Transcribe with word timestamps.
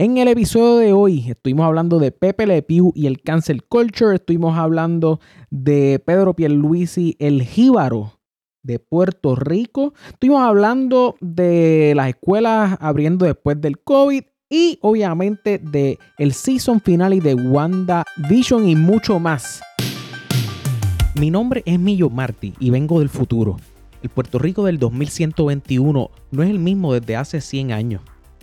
En 0.00 0.16
el 0.16 0.28
episodio 0.28 0.78
de 0.78 0.94
hoy 0.94 1.26
estuvimos 1.28 1.66
hablando 1.66 1.98
de 1.98 2.10
Pepe 2.10 2.46
Le 2.46 2.62
Pew 2.62 2.90
y 2.94 3.06
el 3.06 3.20
cancel 3.20 3.64
culture, 3.64 4.14
estuvimos 4.14 4.56
hablando 4.56 5.20
de 5.50 6.02
Pedro 6.02 6.32
Pierluisi, 6.32 7.16
el 7.18 7.42
jíbaro 7.42 8.18
de 8.62 8.78
Puerto 8.78 9.36
Rico, 9.36 9.92
estuvimos 10.08 10.40
hablando 10.40 11.16
de 11.20 11.92
las 11.94 12.08
escuelas 12.08 12.78
abriendo 12.80 13.26
después 13.26 13.60
del 13.60 13.78
COVID 13.78 14.22
y 14.48 14.78
obviamente 14.80 15.58
de 15.58 15.98
el 16.16 16.32
season 16.32 16.80
final 16.80 17.12
y 17.12 17.20
de 17.20 17.34
Wanda 17.34 18.06
Vision 18.30 18.66
y 18.66 18.76
mucho 18.76 19.18
más. 19.18 19.60
Mi 21.14 21.30
nombre 21.30 21.62
es 21.66 21.78
Millo 21.78 22.08
Marty 22.08 22.54
y 22.58 22.70
vengo 22.70 23.00
del 23.00 23.10
futuro. 23.10 23.58
El 24.02 24.08
Puerto 24.08 24.38
Rico 24.38 24.64
del 24.64 24.78
2121 24.78 26.10
no 26.30 26.42
es 26.42 26.48
el 26.48 26.58
mismo 26.58 26.94
desde 26.94 27.16
hace 27.16 27.42
100 27.42 27.72
años 27.72 28.00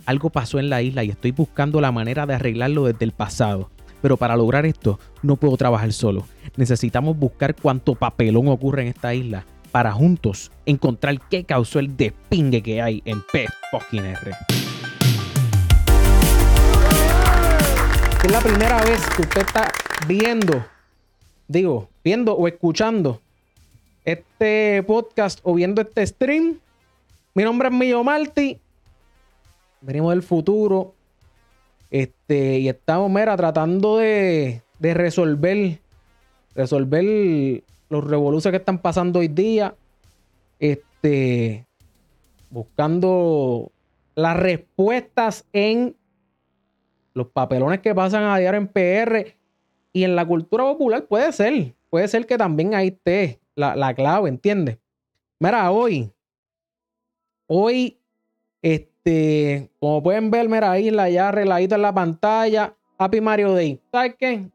algo 0.08 0.30
pasó 0.30 0.58
en 0.58 0.70
la 0.70 0.80
isla 0.80 1.04
y 1.04 1.10
estoy 1.10 1.32
buscando 1.32 1.82
la 1.82 1.92
manera 1.92 2.24
de 2.24 2.32
arreglarlo 2.32 2.86
desde 2.86 3.04
el 3.04 3.12
pasado. 3.12 3.68
Pero 4.00 4.16
para 4.16 4.38
lograr 4.38 4.64
esto, 4.64 4.98
no 5.22 5.36
puedo 5.36 5.54
trabajar 5.58 5.92
solo. 5.92 6.26
Necesitamos 6.56 7.18
buscar 7.18 7.54
cuánto 7.54 7.94
papelón 7.94 8.48
ocurre 8.48 8.80
en 8.80 8.88
esta 8.88 9.12
isla 9.14 9.44
para 9.70 9.92
juntos 9.92 10.50
encontrar 10.64 11.20
qué 11.28 11.44
causó 11.44 11.78
el 11.78 11.94
despingue 11.94 12.62
que 12.62 12.80
hay 12.80 13.02
en 13.04 13.22
P. 13.30 13.48
R. 13.92 14.32
Es 18.24 18.32
la 18.32 18.40
primera 18.40 18.82
vez 18.84 19.06
que 19.14 19.22
usted 19.22 19.42
está 19.42 19.70
viendo, 20.06 20.64
digo, 21.48 21.90
viendo 22.02 22.32
o 22.32 22.48
escuchando 22.48 23.20
este 24.06 24.82
podcast 24.84 25.40
o 25.42 25.52
viendo 25.52 25.82
este 25.82 26.06
stream. 26.06 26.60
Mi 27.34 27.42
nombre 27.42 27.68
es 27.68 27.74
Millo 27.74 28.02
Marti 28.02 28.58
venimos 29.80 30.10
del 30.10 30.22
futuro. 30.22 30.94
Este, 31.90 32.58
y 32.58 32.68
estamos, 32.68 33.10
mira, 33.10 33.36
tratando 33.36 33.98
de, 33.98 34.62
de 34.78 34.94
resolver, 34.94 35.80
resolver 36.54 37.64
los 37.88 38.04
revoluciones 38.04 38.58
que 38.58 38.62
están 38.62 38.78
pasando 38.78 39.20
hoy 39.20 39.28
día. 39.28 39.74
Este, 40.58 41.66
buscando 42.50 43.70
las 44.14 44.36
respuestas 44.36 45.46
en 45.52 45.96
los 47.14 47.28
papelones 47.28 47.80
que 47.80 47.94
pasan 47.94 48.24
a 48.24 48.38
diario 48.38 48.60
en 48.60 48.68
PR 48.68 49.36
y 49.92 50.04
en 50.04 50.16
la 50.16 50.26
cultura 50.26 50.64
popular. 50.64 51.06
Puede 51.06 51.32
ser, 51.32 51.74
puede 51.90 52.08
ser 52.08 52.26
que 52.26 52.36
también 52.36 52.74
ahí 52.74 52.88
esté 52.88 53.40
la, 53.54 53.76
la 53.76 53.94
clave, 53.94 54.28
¿entiendes? 54.28 54.78
Mira, 55.40 55.70
hoy, 55.70 56.12
hoy, 57.46 58.00
este 58.60 58.97
este, 59.08 59.70
como 59.80 60.02
pueden 60.02 60.30
ver, 60.30 60.48
mira 60.48 60.70
ahí 60.70 60.90
la 60.90 61.08
ya 61.08 61.28
arregladito 61.28 61.74
en 61.74 61.82
la 61.82 61.94
pantalla. 61.94 62.74
Happy 62.98 63.20
Mario 63.20 63.54
Day. 63.54 63.80
¿Sabes 63.90 64.16
qué? 64.18 64.50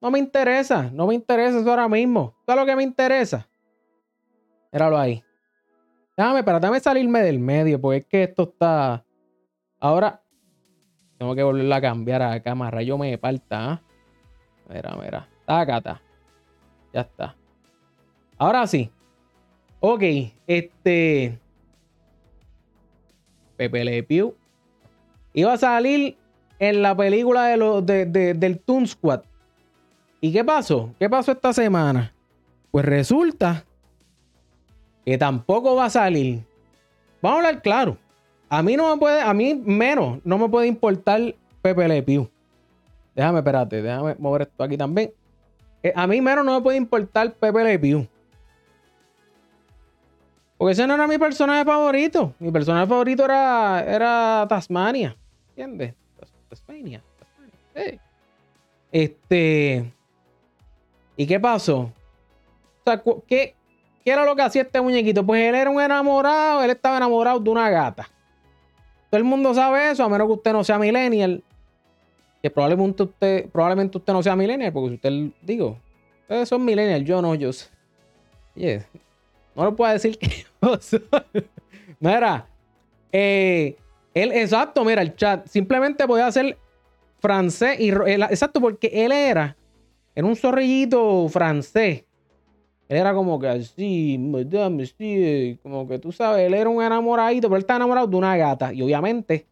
No 0.00 0.10
me 0.10 0.18
interesa, 0.18 0.90
no 0.92 1.06
me 1.06 1.14
interesa 1.14 1.58
eso 1.58 1.70
ahora 1.70 1.88
mismo. 1.88 2.34
Todo 2.46 2.56
lo 2.56 2.66
que 2.66 2.76
me 2.76 2.82
interesa. 2.82 3.48
Míralo 4.72 4.96
ahí. 4.96 5.22
Déjame, 6.16 6.42
para 6.44 6.60
déjame 6.60 6.80
salirme 6.80 7.20
del 7.20 7.38
medio, 7.38 7.80
porque 7.80 7.98
es 7.98 8.06
que 8.06 8.22
esto 8.24 8.44
está. 8.44 9.04
Ahora 9.80 10.22
tengo 11.18 11.34
que 11.34 11.42
volverla 11.42 11.76
a 11.76 11.80
cambiar 11.80 12.22
a 12.22 12.40
cámara. 12.42 12.82
Yo 12.82 12.96
me 12.96 13.18
falta. 13.18 13.72
¿ah? 13.72 13.82
Mira, 14.68 14.96
mira. 14.96 15.28
Tácata. 15.46 16.00
Ya 16.92 17.00
está. 17.02 17.36
Ahora 18.36 18.66
sí. 18.66 18.90
Ok. 19.80 20.02
Este. 20.46 21.38
Pepe 23.58 23.84
Le 23.84 24.02
Pew, 24.04 24.34
iba 25.34 25.52
a 25.52 25.58
salir 25.58 26.16
en 26.60 26.80
la 26.80 26.96
película 26.96 27.46
de 27.46 27.56
los 27.56 27.84
del 27.84 28.60
Toon 28.64 28.86
Squad. 28.86 29.22
¿Y 30.20 30.32
qué 30.32 30.44
pasó? 30.44 30.94
¿Qué 30.98 31.10
pasó 31.10 31.32
esta 31.32 31.52
semana? 31.52 32.14
Pues 32.70 32.84
resulta 32.84 33.64
que 35.04 35.18
tampoco 35.18 35.74
va 35.74 35.86
a 35.86 35.90
salir. 35.90 36.44
Vamos 37.20 37.36
a 37.44 37.48
hablar 37.48 37.62
claro. 37.62 37.98
A 38.48 38.62
mí 38.62 38.76
no 38.76 38.94
me 38.94 39.00
puede, 39.00 39.20
a 39.20 39.34
mí 39.34 39.54
menos 39.54 40.20
no 40.24 40.38
me 40.38 40.48
puede 40.48 40.68
importar 40.68 41.34
Pepe 41.60 41.88
Le 41.88 42.02
Pew. 42.02 42.30
Déjame, 43.14 43.38
espérate, 43.40 43.82
déjame 43.82 44.14
mover 44.18 44.42
esto 44.42 44.62
aquí 44.62 44.76
también. 44.76 45.12
Eh, 45.82 45.92
a 45.94 46.06
mí 46.06 46.20
menos 46.20 46.44
no 46.44 46.54
me 46.54 46.62
puede 46.62 46.78
importar 46.78 47.32
Pepe 47.34 47.64
Le 47.64 47.78
Pew. 47.78 48.06
Porque 50.58 50.72
ese 50.72 50.86
no 50.88 50.94
era 50.94 51.06
mi 51.06 51.18
personaje 51.18 51.64
favorito. 51.64 52.34
Mi 52.40 52.50
personaje 52.50 52.86
favorito 52.88 53.24
era, 53.24 53.84
era 53.86 54.44
Tasmania. 54.48 55.16
¿Entiendes? 55.50 55.94
Tasmania. 56.50 57.00
Tasmania. 57.18 58.00
Este. 58.90 59.92
¿Y 61.16 61.26
qué 61.26 61.38
pasó? 61.38 61.80
O 61.80 61.92
sea, 62.84 63.00
¿qué, 63.26 63.54
¿qué 64.04 64.10
era 64.10 64.24
lo 64.24 64.34
que 64.34 64.42
hacía 64.42 64.62
este 64.62 64.80
muñequito? 64.80 65.24
Pues 65.24 65.42
él 65.42 65.54
era 65.54 65.70
un 65.70 65.80
enamorado, 65.80 66.64
él 66.64 66.70
estaba 66.70 66.96
enamorado 66.96 67.38
de 67.38 67.50
una 67.50 67.70
gata. 67.70 68.08
Todo 69.10 69.18
el 69.18 69.24
mundo 69.24 69.54
sabe 69.54 69.90
eso, 69.90 70.04
a 70.04 70.08
menos 70.08 70.26
que 70.26 70.32
usted 70.34 70.52
no 70.52 70.64
sea 70.64 70.78
millennial. 70.78 71.42
Que 72.42 72.50
probablemente 72.50 73.04
usted, 73.04 73.48
probablemente 73.50 73.98
usted 73.98 74.12
no 74.12 74.22
sea 74.22 74.34
millennial, 74.34 74.72
porque 74.72 74.88
si 74.88 74.94
usted, 74.96 75.12
digo, 75.42 75.78
ustedes 76.22 76.48
son 76.48 76.64
millennial, 76.64 77.04
yo 77.04 77.22
no, 77.22 77.34
yo 77.34 77.52
sé. 77.52 77.68
No 79.58 79.64
lo 79.64 79.74
puedo 79.74 79.92
decir 79.92 80.16
que 80.16 80.46
Mira, 82.00 82.46
eh, 83.10 83.76
él, 84.14 84.30
exacto, 84.30 84.84
mira, 84.84 85.02
el 85.02 85.16
chat 85.16 85.48
simplemente 85.48 86.06
podía 86.06 86.28
hacer 86.28 86.56
francés 87.18 87.80
y 87.80 87.90
exacto, 87.90 88.60
porque 88.60 88.88
él 88.92 89.10
era, 89.10 89.56
era 90.14 90.26
un 90.28 90.36
zorrillito 90.36 91.28
francés. 91.28 92.04
Él 92.88 92.98
era 92.98 93.12
como 93.12 93.40
que 93.40 93.48
así, 93.48 95.58
como 95.60 95.88
que 95.88 95.98
tú 95.98 96.12
sabes, 96.12 96.46
él 96.46 96.54
era 96.54 96.70
un 96.70 96.80
enamoradito, 96.80 97.48
pero 97.48 97.56
él 97.56 97.62
estaba 97.62 97.78
enamorado 97.78 98.06
de 98.06 98.16
una 98.16 98.36
gata. 98.36 98.72
Y 98.72 98.80
obviamente, 98.80 99.44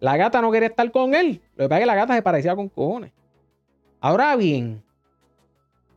la 0.00 0.16
gata 0.16 0.42
no 0.42 0.50
quería 0.50 0.68
estar 0.68 0.90
con 0.90 1.14
él. 1.14 1.40
Lo 1.54 1.64
que 1.64 1.68
pasa 1.68 1.78
es 1.78 1.82
que 1.82 1.86
la 1.86 1.94
gata 1.94 2.14
se 2.16 2.22
parecía 2.22 2.56
con 2.56 2.68
cojones. 2.68 3.12
Ahora 4.00 4.34
bien, 4.34 4.82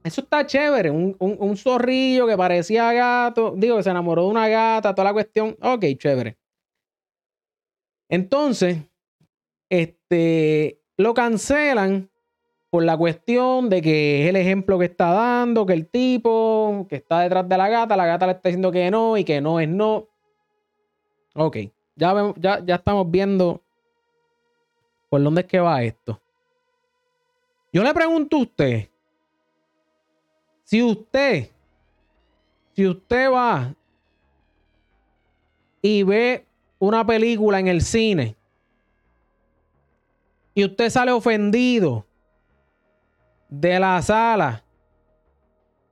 eso 0.07 0.21
está 0.21 0.45
chévere. 0.45 0.89
Un, 0.89 1.57
zorrillo 1.57 2.27
que 2.27 2.37
parecía 2.37 2.91
gato. 2.93 3.53
Digo, 3.55 3.77
que 3.77 3.83
se 3.83 3.89
enamoró 3.89 4.23
de 4.23 4.29
una 4.29 4.47
gata, 4.47 4.95
toda 4.95 5.09
la 5.09 5.13
cuestión. 5.13 5.57
Ok, 5.61 5.85
chévere. 5.97 6.37
Entonces, 8.09 8.77
este, 9.69 10.79
lo 10.97 11.13
cancelan 11.13 12.09
por 12.69 12.83
la 12.83 12.97
cuestión 12.97 13.69
de 13.69 13.81
que 13.81 14.23
es 14.23 14.29
el 14.29 14.35
ejemplo 14.35 14.79
que 14.79 14.85
está 14.85 15.11
dando, 15.11 15.65
que 15.65 15.73
el 15.73 15.87
tipo 15.87 16.85
que 16.89 16.97
está 16.97 17.21
detrás 17.21 17.47
de 17.47 17.57
la 17.57 17.69
gata, 17.69 17.95
la 17.97 18.05
gata 18.05 18.25
le 18.25 18.33
está 18.33 18.49
diciendo 18.49 18.71
que 18.71 18.89
no 18.91 19.17
y 19.17 19.23
que 19.23 19.41
no 19.41 19.59
es 19.59 19.69
no. 19.69 20.07
Ok, 21.35 21.57
ya, 21.95 22.33
ya, 22.37 22.63
ya 22.65 22.75
estamos 22.75 23.09
viendo 23.09 23.61
por 25.09 25.21
dónde 25.21 25.41
es 25.41 25.47
que 25.47 25.59
va 25.59 25.83
esto. 25.83 26.19
Yo 27.71 27.83
le 27.83 27.93
pregunto 27.93 28.37
a 28.37 28.41
usted, 28.41 28.89
si 30.67 30.83
usted, 30.83 31.49
si 32.75 32.85
usted 32.85 33.31
va 33.31 33.73
y 35.81 36.03
ve 36.03 36.45
una 36.77 37.05
película 37.05 37.61
en 37.61 37.69
el 37.69 37.81
cine 37.81 38.35
y 40.53 40.65
usted 40.65 40.89
sale 40.89 41.13
ofendido 41.13 42.05
de 43.47 43.79
la 43.79 44.01
sala 44.01 44.61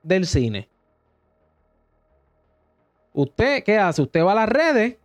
del 0.03 0.27
cine. 0.27 0.67
¿Usted 3.13 3.63
qué 3.63 3.77
hace? 3.79 4.01
Usted 4.01 4.25
va 4.25 4.33
a 4.33 4.35
las 4.35 4.49
redes 4.49 4.97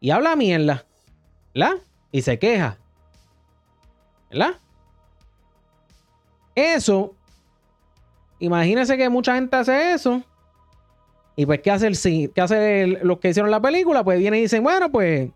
y 0.00 0.10
habla 0.10 0.34
mierda. 0.34 0.84
¿Verdad? 1.54 1.76
Y 2.10 2.22
se 2.22 2.40
queja. 2.40 2.76
¿Verdad? 4.30 4.58
Eso 6.56 7.14
imagínense 8.40 8.96
que 8.96 9.08
mucha 9.08 9.34
gente 9.34 9.54
hace 9.56 9.92
eso. 9.92 10.22
Y 11.36 11.46
pues, 11.46 11.60
¿qué 11.60 11.70
hace, 11.70 11.86
el, 11.86 12.32
qué 12.32 12.40
hace 12.40 12.86
los 13.02 13.18
que 13.18 13.30
hicieron 13.30 13.50
la 13.50 13.60
película? 13.60 14.02
Pues 14.02 14.18
vienen 14.18 14.40
y 14.40 14.42
dicen, 14.42 14.62
bueno, 14.62 14.90
pues, 14.90 15.30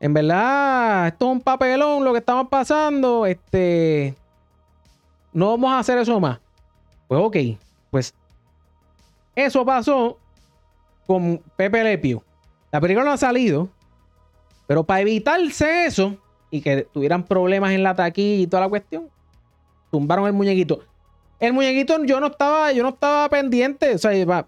en 0.00 0.14
verdad, 0.14 1.08
esto 1.08 1.26
es 1.26 1.32
un 1.32 1.40
papelón 1.40 2.04
lo 2.04 2.12
que 2.12 2.18
estamos 2.18 2.48
pasando. 2.48 3.26
Este, 3.26 4.14
no 5.32 5.50
vamos 5.50 5.72
a 5.72 5.78
hacer 5.80 5.98
eso 5.98 6.20
más. 6.20 6.38
Pues, 7.08 7.20
ok, 7.20 7.36
pues, 7.90 8.14
eso 9.34 9.64
pasó 9.64 10.18
con 11.06 11.40
Pepe 11.56 11.82
Lepio. 11.82 12.22
La 12.70 12.80
película 12.80 13.04
no 13.04 13.12
ha 13.12 13.16
salido, 13.16 13.68
pero 14.66 14.84
para 14.84 15.00
evitarse 15.00 15.86
eso 15.86 16.16
y 16.50 16.60
que 16.60 16.82
tuvieran 16.82 17.24
problemas 17.24 17.72
en 17.72 17.82
la 17.82 17.94
taquilla 17.94 18.42
y 18.42 18.46
toda 18.46 18.62
la 18.62 18.68
cuestión, 18.68 19.08
tumbaron 19.90 20.26
el 20.26 20.32
muñequito. 20.32 20.80
El 21.40 21.52
muñequito 21.52 22.04
yo 22.04 22.20
no 22.20 22.28
estaba, 22.28 22.72
yo 22.72 22.82
no 22.82 22.90
estaba 22.90 23.28
pendiente. 23.28 23.94
O 23.94 23.98
sea, 23.98 24.46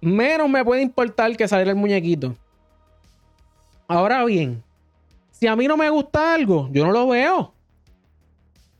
menos 0.00 0.48
me 0.48 0.64
puede 0.64 0.82
importar 0.82 1.34
que 1.36 1.48
saliera 1.48 1.70
el 1.70 1.76
muñequito. 1.76 2.36
Ahora 3.88 4.24
bien, 4.24 4.62
si 5.30 5.46
a 5.46 5.56
mí 5.56 5.66
no 5.66 5.76
me 5.76 5.88
gusta 5.90 6.34
algo, 6.34 6.68
yo 6.70 6.84
no 6.84 6.92
lo 6.92 7.08
veo. 7.08 7.52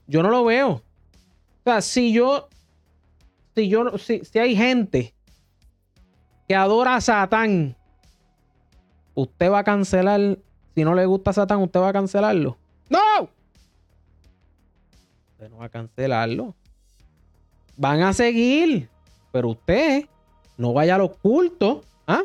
Yo 0.06 0.22
no 0.22 0.30
lo 0.30 0.44
veo. 0.44 0.70
O 0.70 0.82
sea, 1.64 1.80
si 1.80 2.12
yo, 2.12 2.48
si 3.54 3.68
yo, 3.68 3.98
si, 3.98 4.24
si 4.24 4.38
hay 4.38 4.54
gente 4.56 5.14
que 6.48 6.54
adora 6.54 6.96
a 6.96 7.00
Satán, 7.00 7.76
usted 9.14 9.50
va 9.50 9.60
a 9.60 9.64
cancelar, 9.64 10.38
si 10.74 10.84
no 10.84 10.94
le 10.94 11.06
gusta 11.06 11.32
Satán, 11.32 11.62
usted 11.62 11.80
va 11.80 11.88
a 11.88 11.92
cancelarlo. 11.92 12.58
¡No! 12.88 13.28
Usted 15.32 15.50
no 15.50 15.58
va 15.58 15.66
a 15.66 15.68
cancelarlo. 15.68 16.54
Van 17.76 18.02
a 18.02 18.12
seguir, 18.12 18.88
pero 19.30 19.48
usted 19.50 20.06
no 20.56 20.72
vaya 20.72 20.96
a 20.96 20.98
los 20.98 21.16
cultos, 21.16 21.84
¿ah? 22.06 22.22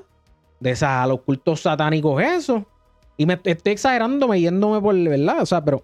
De 0.60 0.72
esa, 0.72 1.04
a 1.04 1.08
los 1.08 1.22
cultos 1.22 1.62
satánicos, 1.62 2.22
eso. 2.22 2.66
Y 3.18 3.26
me 3.26 3.40
estoy 3.44 3.74
exagerando, 3.74 4.34
yéndome 4.34 4.80
por 4.80 4.96
verdad, 4.96 5.42
o 5.42 5.46
sea, 5.46 5.64
pero. 5.64 5.78
O 5.78 5.84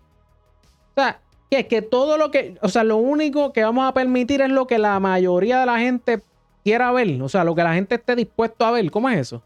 sea, 0.96 1.20
que 1.50 1.60
es 1.60 1.68
que 1.68 1.82
todo 1.82 2.18
lo 2.18 2.30
que. 2.32 2.58
O 2.62 2.70
sea, 2.70 2.84
lo 2.84 2.98
único 2.98 3.54
que 3.54 3.64
vamos 3.64 3.88
a 3.88 3.94
permitir 3.94 4.42
es 4.42 4.50
lo 4.50 4.68
que 4.68 4.78
la 4.78 5.00
mayoría 5.00 5.60
de 5.60 5.66
la 5.66 5.80
gente 5.80 6.22
quiera 6.64 6.92
ver. 6.92 7.22
O 7.22 7.30
sea, 7.30 7.44
lo 7.44 7.56
que 7.56 7.64
la 7.64 7.74
gente 7.74 7.96
esté 7.96 8.16
dispuesto 8.16 8.66
a 8.66 8.72
ver. 8.72 8.90
¿Cómo 8.92 9.10
es 9.10 9.20
eso? 9.20 9.38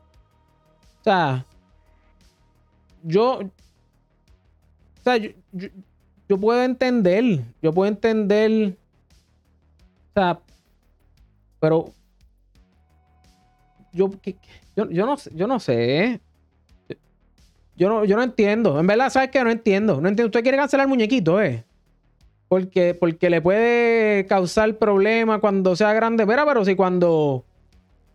O 1.01 1.03
sea, 1.03 1.45
yo. 3.03 3.39
O 3.39 5.03
sea, 5.03 5.17
yo, 5.17 6.37
puedo 6.37 6.63
entender. 6.63 7.43
Yo 7.61 7.73
puedo 7.73 7.89
entender. 7.89 8.77
Sea, 10.17 10.39
pero. 11.59 11.93
Yo, 13.93 14.09
yo, 14.75 14.89
yo, 14.89 15.05
no, 15.05 15.15
yo 15.15 15.45
no 15.45 15.59
sé. 15.59 16.19
Yo 17.75 17.87
no, 17.87 18.03
yo 18.03 18.15
no 18.15 18.23
entiendo. 18.23 18.79
En 18.79 18.87
verdad, 18.87 19.11
¿sabes 19.11 19.29
qué? 19.29 19.43
No 19.43 19.51
entiendo. 19.51 20.01
No 20.01 20.09
entiendo. 20.09 20.25
Usted 20.25 20.41
quiere 20.41 20.57
cancelar 20.57 20.85
el 20.85 20.89
muñequito, 20.89 21.39
¿eh? 21.39 21.63
Porque, 22.47 22.95
porque 22.95 23.29
le 23.29 23.43
puede 23.43 24.25
causar 24.25 24.75
problemas 24.77 25.39
cuando 25.39 25.75
sea 25.75 25.93
grande. 25.93 26.25
Mira, 26.25 26.47
pero 26.47 26.65
si 26.65 26.75
cuando. 26.75 27.45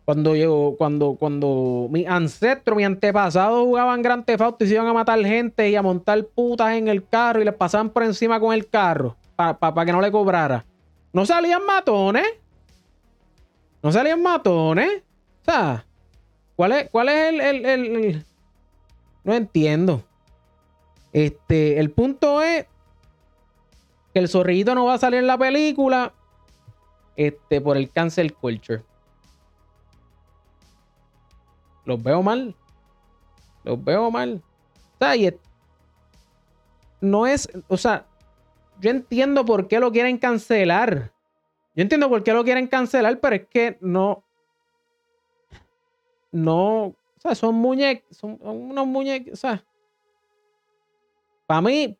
Cuando 0.03 0.35
llegó, 0.35 0.75
cuando, 0.75 1.15
cuando 1.17 1.87
mi 1.89 2.05
ancestro, 2.05 2.75
mi 2.75 2.83
antepasado 2.83 3.63
jugaban 3.63 4.01
Gran 4.01 4.25
Theft 4.25 4.61
y 4.61 4.67
se 4.67 4.73
iban 4.73 4.87
a 4.87 4.93
matar 4.93 5.17
gente 5.23 5.69
y 5.69 5.77
a 5.77 5.81
montar 5.81 6.21
putas 6.25 6.75
en 6.75 6.89
el 6.89 7.07
carro 7.07 7.41
y 7.41 7.45
les 7.45 7.53
pasaban 7.53 7.89
por 7.89 8.03
encima 8.03 8.41
con 8.41 8.53
el 8.53 8.67
carro 8.67 9.15
para 9.37 9.85
que 9.85 9.93
no 9.93 10.01
le 10.01 10.11
cobrara. 10.11 10.65
No 11.13 11.25
salían 11.25 11.65
matones. 11.65 12.27
No 13.81 13.91
salían 13.91 14.21
matones. 14.21 15.03
O 15.41 15.45
sea, 15.45 15.85
¿cuál 16.55 16.71
es, 16.73 16.89
cuál 16.89 17.09
es 17.09 17.33
el 17.39 18.25
no 19.23 19.33
entiendo. 19.33 20.03
Este, 21.13 21.79
el 21.79 21.91
punto 21.91 22.41
es 22.41 22.65
que 24.13 24.19
el 24.19 24.29
zorrillito 24.29 24.75
no 24.75 24.85
va 24.85 24.95
a 24.95 24.99
salir 24.99 25.19
en 25.19 25.27
la 25.27 25.37
película 25.37 26.13
este, 27.15 27.61
por 27.61 27.77
el 27.77 27.89
cancel 27.89 28.33
culture. 28.33 28.83
Los 31.85 32.01
veo 32.01 32.21
mal. 32.21 32.55
Los 33.63 33.83
veo 33.83 34.11
mal. 34.11 34.41
O 34.95 35.05
sea, 35.05 35.33
no 37.01 37.27
es, 37.27 37.49
o 37.67 37.77
sea, 37.77 38.05
yo 38.83 38.89
entiendo 38.89 39.45
por 39.45 39.69
qué 39.69 39.79
lo 39.79 39.93
quieren 39.93 40.17
cancelar. 40.17 41.13
Yo 41.73 41.81
entiendo 41.81 42.09
por 42.09 42.21
qué 42.21 42.33
lo 42.33 42.43
quieren 42.43 42.67
cancelar, 42.67 43.19
pero 43.21 43.37
es 43.37 43.47
que 43.47 43.77
no, 43.79 44.23
no, 46.31 46.87
o 46.87 46.95
sea, 47.17 47.33
son 47.33 47.55
muñecos, 47.55 48.17
son 48.17 48.37
unos 48.41 48.85
muñecos, 48.85 49.33
o 49.33 49.35
sea, 49.37 49.63
para 51.47 51.61
mí, 51.61 51.97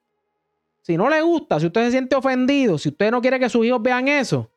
si 0.81 0.97
no 0.97 1.09
le 1.09 1.21
gusta, 1.21 1.59
si 1.59 1.67
usted 1.67 1.85
se 1.85 1.91
siente 1.91 2.15
ofendido, 2.15 2.77
si 2.77 2.89
usted 2.89 3.11
no 3.11 3.21
quiere 3.21 3.39
que 3.39 3.47
sus 3.47 3.65
hijos 3.65 3.81
vean 3.81 4.09
eso, 4.09 4.51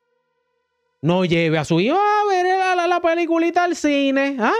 no 1.00 1.24
lleve 1.24 1.58
a 1.58 1.64
su 1.64 1.78
hijo 1.78 1.96
a 1.96 2.28
ver 2.28 2.44
la, 2.44 2.86
la, 2.88 3.62
al 3.62 3.76
cine. 3.76 4.36
¿Ah? 4.40 4.52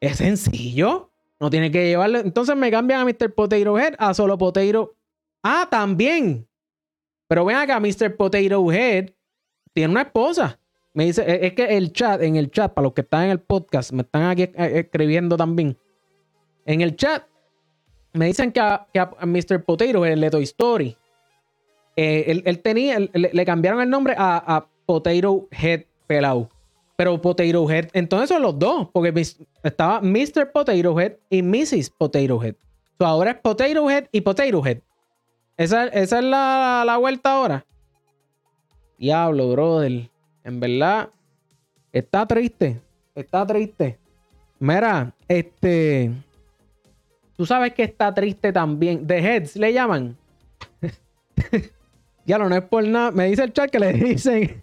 Es 0.00 0.18
sencillo. 0.18 1.10
No 1.40 1.48
tiene 1.48 1.70
que 1.70 1.86
llevarlo. 1.86 2.18
Entonces 2.18 2.56
me 2.56 2.70
cambian 2.70 3.00
a 3.00 3.04
Mr. 3.04 3.32
Potato 3.32 3.78
Head 3.78 3.94
a 3.98 4.12
solo 4.12 4.36
Potato. 4.36 4.96
Ah, 5.42 5.68
también. 5.70 6.47
Pero 7.28 7.44
ven 7.44 7.56
acá, 7.56 7.78
Mr. 7.78 8.16
Potato 8.16 8.72
Head 8.72 9.10
tiene 9.74 9.92
una 9.92 10.02
esposa. 10.02 10.58
Me 10.94 11.04
dice, 11.04 11.22
e, 11.22 11.46
es 11.46 11.52
que 11.52 11.76
el 11.76 11.92
chat, 11.92 12.22
en 12.22 12.36
el 12.36 12.50
chat, 12.50 12.72
para 12.72 12.84
los 12.84 12.94
que 12.94 13.02
están 13.02 13.24
en 13.24 13.30
el 13.30 13.40
podcast, 13.40 13.92
me 13.92 14.02
están 14.02 14.22
aquí 14.24 14.42
eh, 14.42 14.80
escribiendo 14.84 15.36
también. 15.36 15.78
En 16.64 16.80
el 16.80 16.96
chat 16.96 17.24
me 18.14 18.26
dicen 18.26 18.50
que 18.50 18.60
a, 18.60 18.86
Mr. 19.24 19.62
Potato, 19.64 20.04
el 20.04 20.20
de 20.20 20.30
Toy 20.30 20.42
Story, 20.44 20.96
eh, 21.96 22.42
él, 22.44 22.60
tenía, 22.60 22.98
le, 22.98 23.44
cambiaron 23.44 23.80
el 23.80 23.90
nombre 23.90 24.14
a, 24.16 24.66
Potato 24.86 25.48
Head 25.50 25.84
Pelao. 26.06 26.48
Pero 26.96 27.20
Potato 27.20 27.70
Head, 27.70 27.90
entonces 27.92 28.30
son 28.30 28.42
los 28.42 28.58
dos, 28.58 28.88
porque 28.92 29.12
estaba 29.62 30.00
Mr. 30.00 30.50
Potato 30.50 30.98
Head 30.98 31.12
y 31.28 31.42
Mrs. 31.42 31.90
Potato 31.90 32.42
Head. 32.42 32.54
ahora 32.98 33.32
es 33.32 33.36
Potato 33.36 33.90
Head 33.90 34.06
y 34.10 34.22
Potato 34.22 34.66
Head. 34.66 34.78
Esa, 35.58 35.88
es 35.88 36.12
la, 36.12 36.84
la 36.86 36.96
vuelta 36.98 37.32
ahora. 37.32 37.66
Diablo, 38.96 39.50
brother. 39.50 40.08
En 40.44 40.60
verdad, 40.60 41.10
está 41.92 42.24
triste. 42.26 42.80
Está 43.14 43.44
triste. 43.44 43.98
Mira, 44.60 45.12
este. 45.26 46.12
Tú 47.36 47.44
sabes 47.44 47.74
que 47.74 47.82
está 47.82 48.14
triste 48.14 48.52
también. 48.52 49.04
The 49.04 49.18
Heads 49.18 49.56
le 49.56 49.72
llaman. 49.72 50.16
ya 52.24 52.38
no, 52.38 52.48
no 52.48 52.54
es 52.54 52.62
por 52.62 52.86
nada. 52.86 53.10
Me 53.10 53.26
dice 53.26 53.42
el 53.42 53.52
chat 53.52 53.68
que 53.68 53.80
le 53.80 53.92
dicen. 53.94 54.62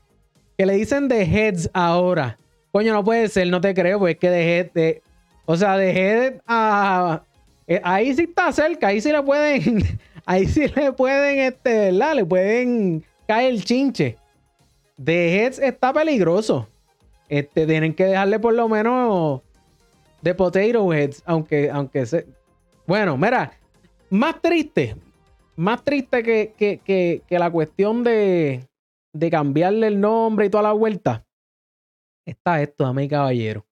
Que 0.57 0.65
le 0.65 0.75
dicen 0.75 1.09
The 1.09 1.23
Heads 1.23 1.69
ahora. 1.73 2.37
Coño, 2.71 2.93
no 2.93 3.03
puede 3.03 3.27
ser, 3.27 3.47
no 3.49 3.59
te 3.59 3.73
creo, 3.73 3.99
pues 3.99 4.15
es 4.15 4.19
que 4.19 4.29
The 4.29 4.59
Heads. 4.75 5.01
o 5.45 5.57
sea, 5.57 5.75
The 5.75 5.91
Heads 5.91 6.41
a. 6.47 7.21
Eh, 7.67 7.81
ahí 7.83 8.13
sí 8.13 8.23
está 8.23 8.51
cerca, 8.53 8.87
ahí 8.87 9.01
sí 9.01 9.11
le 9.11 9.21
pueden. 9.21 9.99
Ahí 10.25 10.47
sí 10.47 10.67
le 10.67 10.91
pueden, 10.91 11.39
este, 11.39 11.91
¿verdad? 11.91 12.15
Le 12.15 12.25
pueden 12.25 13.03
caer 13.27 13.53
el 13.53 13.63
chinche. 13.63 14.17
The 15.03 15.35
Heads 15.35 15.59
está 15.59 15.93
peligroso. 15.93 16.67
Este, 17.29 17.65
tienen 17.65 17.93
que 17.93 18.05
dejarle 18.05 18.39
por 18.39 18.53
lo 18.53 18.67
menos 18.67 19.41
de 20.21 20.33
Potato 20.33 20.93
Heads, 20.93 21.21
aunque, 21.25 21.69
aunque 21.69 22.05
se... 22.05 22.27
Bueno, 22.87 23.17
mira, 23.17 23.51
más 24.09 24.41
triste, 24.41 24.95
más 25.55 25.83
triste 25.83 26.23
que, 26.23 27.21
la 27.29 27.51
cuestión 27.51 28.03
de, 28.03 28.67
de 29.13 29.29
cambiarle 29.29 29.87
el 29.87 29.99
nombre 29.99 30.45
y 30.45 30.49
toda 30.49 30.63
la 30.63 30.71
vuelta. 30.73 31.25
Está 32.25 32.61
esto, 32.61 32.83
dame 32.83 33.07
caballero. 33.07 33.65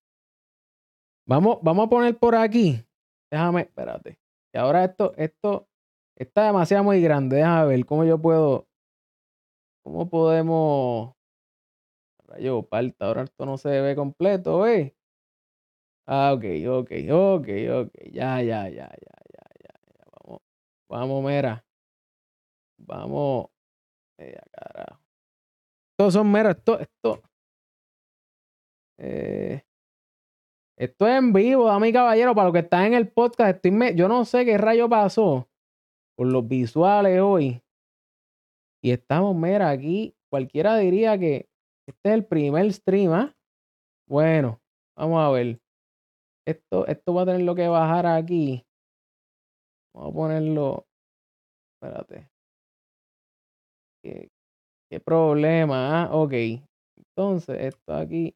Vamos, 1.26 1.60
vamos 1.62 1.88
a 1.88 1.90
poner 1.90 2.18
por 2.18 2.36
aquí. 2.36 2.84
Déjame, 3.32 3.62
espérate. 3.62 4.20
Y 4.54 4.58
ahora 4.58 4.84
esto, 4.84 5.14
esto 5.18 5.68
está 6.16 6.46
demasiado 6.46 6.84
muy 6.84 7.02
grande. 7.02 7.38
Déjame 7.38 7.68
ver 7.68 7.86
cómo 7.86 8.04
yo 8.04 8.20
puedo 8.20 8.68
¿Cómo 9.84 10.10
podemos... 10.10 11.14
Rayo, 12.26 12.64
parta, 12.64 13.06
ahora 13.06 13.24
esto 13.24 13.46
no 13.46 13.58
se 13.58 13.82
ve 13.82 13.96
completo, 13.96 14.66
¿eh? 14.66 14.96
Ah, 16.08 16.34
ok, 16.34 16.44
ok, 16.68 16.92
ok, 17.12 17.48
ok. 17.82 17.92
Ya, 18.12 18.42
ya, 18.42 18.70
ya, 18.70 18.90
ya, 18.90 18.90
ya, 18.90 19.44
ya. 19.62 19.74
Vamos, 20.24 20.42
vamos, 20.90 21.24
mira. 21.26 21.66
Vamos. 22.78 23.48
Eh, 24.18 24.40
carajo. 24.52 25.00
Estos 25.92 26.14
son, 26.14 26.32
mira, 26.32 26.52
esto, 26.52 26.80
esto. 26.80 27.22
Eh, 28.98 29.62
esto 30.78 31.08
es 31.08 31.18
en 31.18 31.34
vivo, 31.34 31.68
dame 31.68 31.92
caballero, 31.92 32.34
para 32.34 32.46
los 32.46 32.54
que 32.54 32.60
están 32.60 32.86
en 32.86 32.94
el 32.94 33.10
podcast. 33.10 33.56
Estoy 33.58 33.72
me... 33.72 33.96
Yo 33.96 34.08
no 34.08 34.24
sé 34.24 34.46
qué 34.46 34.58
rayo 34.58 34.88
pasó 34.90 35.50
por 36.16 36.28
los 36.28 36.48
visuales 36.48 37.20
hoy. 37.22 37.62
Y 38.82 38.92
estamos, 38.92 39.36
mira, 39.36 39.70
aquí 39.70 40.16
cualquiera 40.30 40.78
diría 40.78 41.18
que 41.18 41.48
este 41.88 42.10
es 42.10 42.14
el 42.16 42.26
primer 42.26 42.72
stream, 42.72 43.14
¿ah? 43.14 43.36
Bueno, 44.08 44.62
vamos 44.96 45.20
a 45.20 45.30
ver. 45.32 45.60
Esto, 46.46 46.86
esto 46.88 47.14
va 47.14 47.22
a 47.22 47.26
tener 47.26 47.42
lo 47.42 47.56
que 47.56 47.68
bajar 47.68 48.06
aquí. 48.06 48.66
Vamos 49.94 50.12
a 50.12 50.16
ponerlo. 50.16 50.86
Espérate. 51.76 52.30
¿Qué, 54.04 54.30
qué 54.90 55.00
problema? 55.00 56.04
¿ah? 56.04 56.16
Ok. 56.16 56.34
Entonces, 56.98 57.58
esto 57.62 57.94
aquí. 57.94 58.36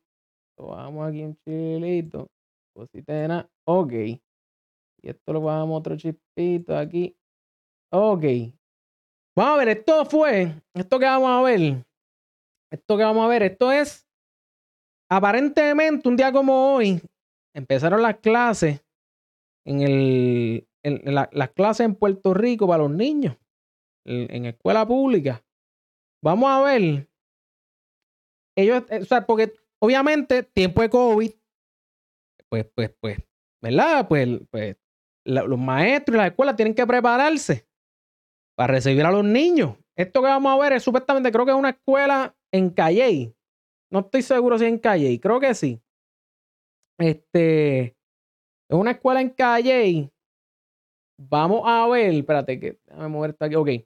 Lo 0.57 0.67
bajamos 0.67 1.09
aquí 1.09 1.23
un 1.23 1.35
chilito. 1.43 2.29
Cosita 2.73 3.49
Ok. 3.65 3.93
Y 3.93 5.09
esto 5.09 5.33
lo 5.33 5.41
bajamos 5.41 5.79
otro 5.79 5.97
chispito 5.97 6.77
aquí. 6.77 7.15
Ok. 7.91 8.23
Vamos 9.35 9.53
a 9.53 9.57
ver, 9.57 9.69
esto 9.69 10.05
fue, 10.05 10.61
esto 10.73 10.97
que 10.99 11.05
vamos 11.05 11.29
a 11.29 11.41
ver, 11.43 11.85
esto 12.71 12.97
que 12.97 13.03
vamos 13.03 13.23
a 13.23 13.27
ver, 13.27 13.43
esto 13.43 13.71
es 13.71 14.07
aparentemente 15.11 16.09
un 16.09 16.17
día 16.17 16.31
como 16.31 16.73
hoy, 16.75 16.99
empezaron 17.55 18.01
las 18.01 18.17
clases 18.17 18.83
en 19.65 19.81
el, 19.81 20.67
en 20.83 21.13
la- 21.13 21.29
las 21.31 21.51
clases 21.51 21.85
en 21.85 21.93
Puerto 21.95 22.33
Rico 22.33 22.67
para 22.67 22.83
los 22.83 22.91
niños, 22.91 23.37
en, 24.07 24.33
en 24.35 24.45
escuela 24.47 24.87
pública, 24.87 25.45
vamos 26.23 26.49
a 26.49 26.61
ver, 26.63 27.07
ellos, 28.57 28.83
eh, 28.89 29.01
o 29.01 29.05
sea, 29.05 29.23
porque 29.25 29.53
obviamente 29.79 30.41
tiempo 30.41 30.81
de 30.81 30.89
COVID, 30.89 31.31
pues, 32.49 32.65
pues, 32.73 32.91
pues, 32.99 33.19
¿verdad? 33.61 34.07
Pues, 34.07 34.27
pues 34.49 34.77
los 35.25 35.59
maestros 35.59 36.15
y 36.15 36.17
las 36.17 36.29
escuelas 36.29 36.55
tienen 36.55 36.73
que 36.73 36.87
prepararse 36.87 37.67
para 38.57 38.73
recibir 38.73 39.05
a 39.05 39.11
los 39.11 39.23
niños. 39.23 39.77
Esto 39.95 40.21
que 40.21 40.27
vamos 40.27 40.51
a 40.51 40.61
ver 40.61 40.73
es 40.73 40.83
supuestamente, 40.83 41.31
creo 41.31 41.45
que 41.45 41.51
es 41.51 41.57
una 41.57 41.69
escuela 41.69 42.35
en 42.51 42.71
Calley. 42.71 43.33
No 43.91 43.99
estoy 43.99 44.23
seguro 44.23 44.57
si 44.57 44.65
es 44.65 44.71
en 44.71 44.79
Calley, 44.79 45.19
creo 45.19 45.39
que 45.39 45.53
sí. 45.53 45.79
Este, 46.99 47.83
es 47.83 48.77
una 48.77 48.91
escuela 48.91 49.21
en 49.21 49.29
Calley. 49.29 50.11
Vamos 51.19 51.61
a 51.65 51.87
ver, 51.87 52.13
espérate, 52.15 52.59
que 52.59 52.79
déjame 52.85 53.07
mover 53.07 53.31
esto 53.31 53.45
aquí. 53.45 53.55
Ok. 53.55 53.67
Esto 53.67 53.85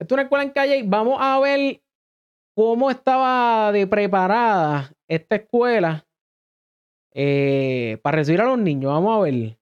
es 0.00 0.12
una 0.12 0.22
escuela 0.22 0.44
en 0.44 0.50
Calley. 0.50 0.82
Vamos 0.86 1.18
a 1.18 1.38
ver 1.40 1.82
cómo 2.54 2.90
estaba 2.90 3.72
de 3.72 3.86
preparada 3.86 4.92
esta 5.08 5.36
escuela 5.36 6.06
eh, 7.12 7.98
para 8.02 8.18
recibir 8.18 8.42
a 8.42 8.44
los 8.44 8.58
niños. 8.58 8.92
Vamos 8.92 9.18
a 9.18 9.22
ver. 9.22 9.58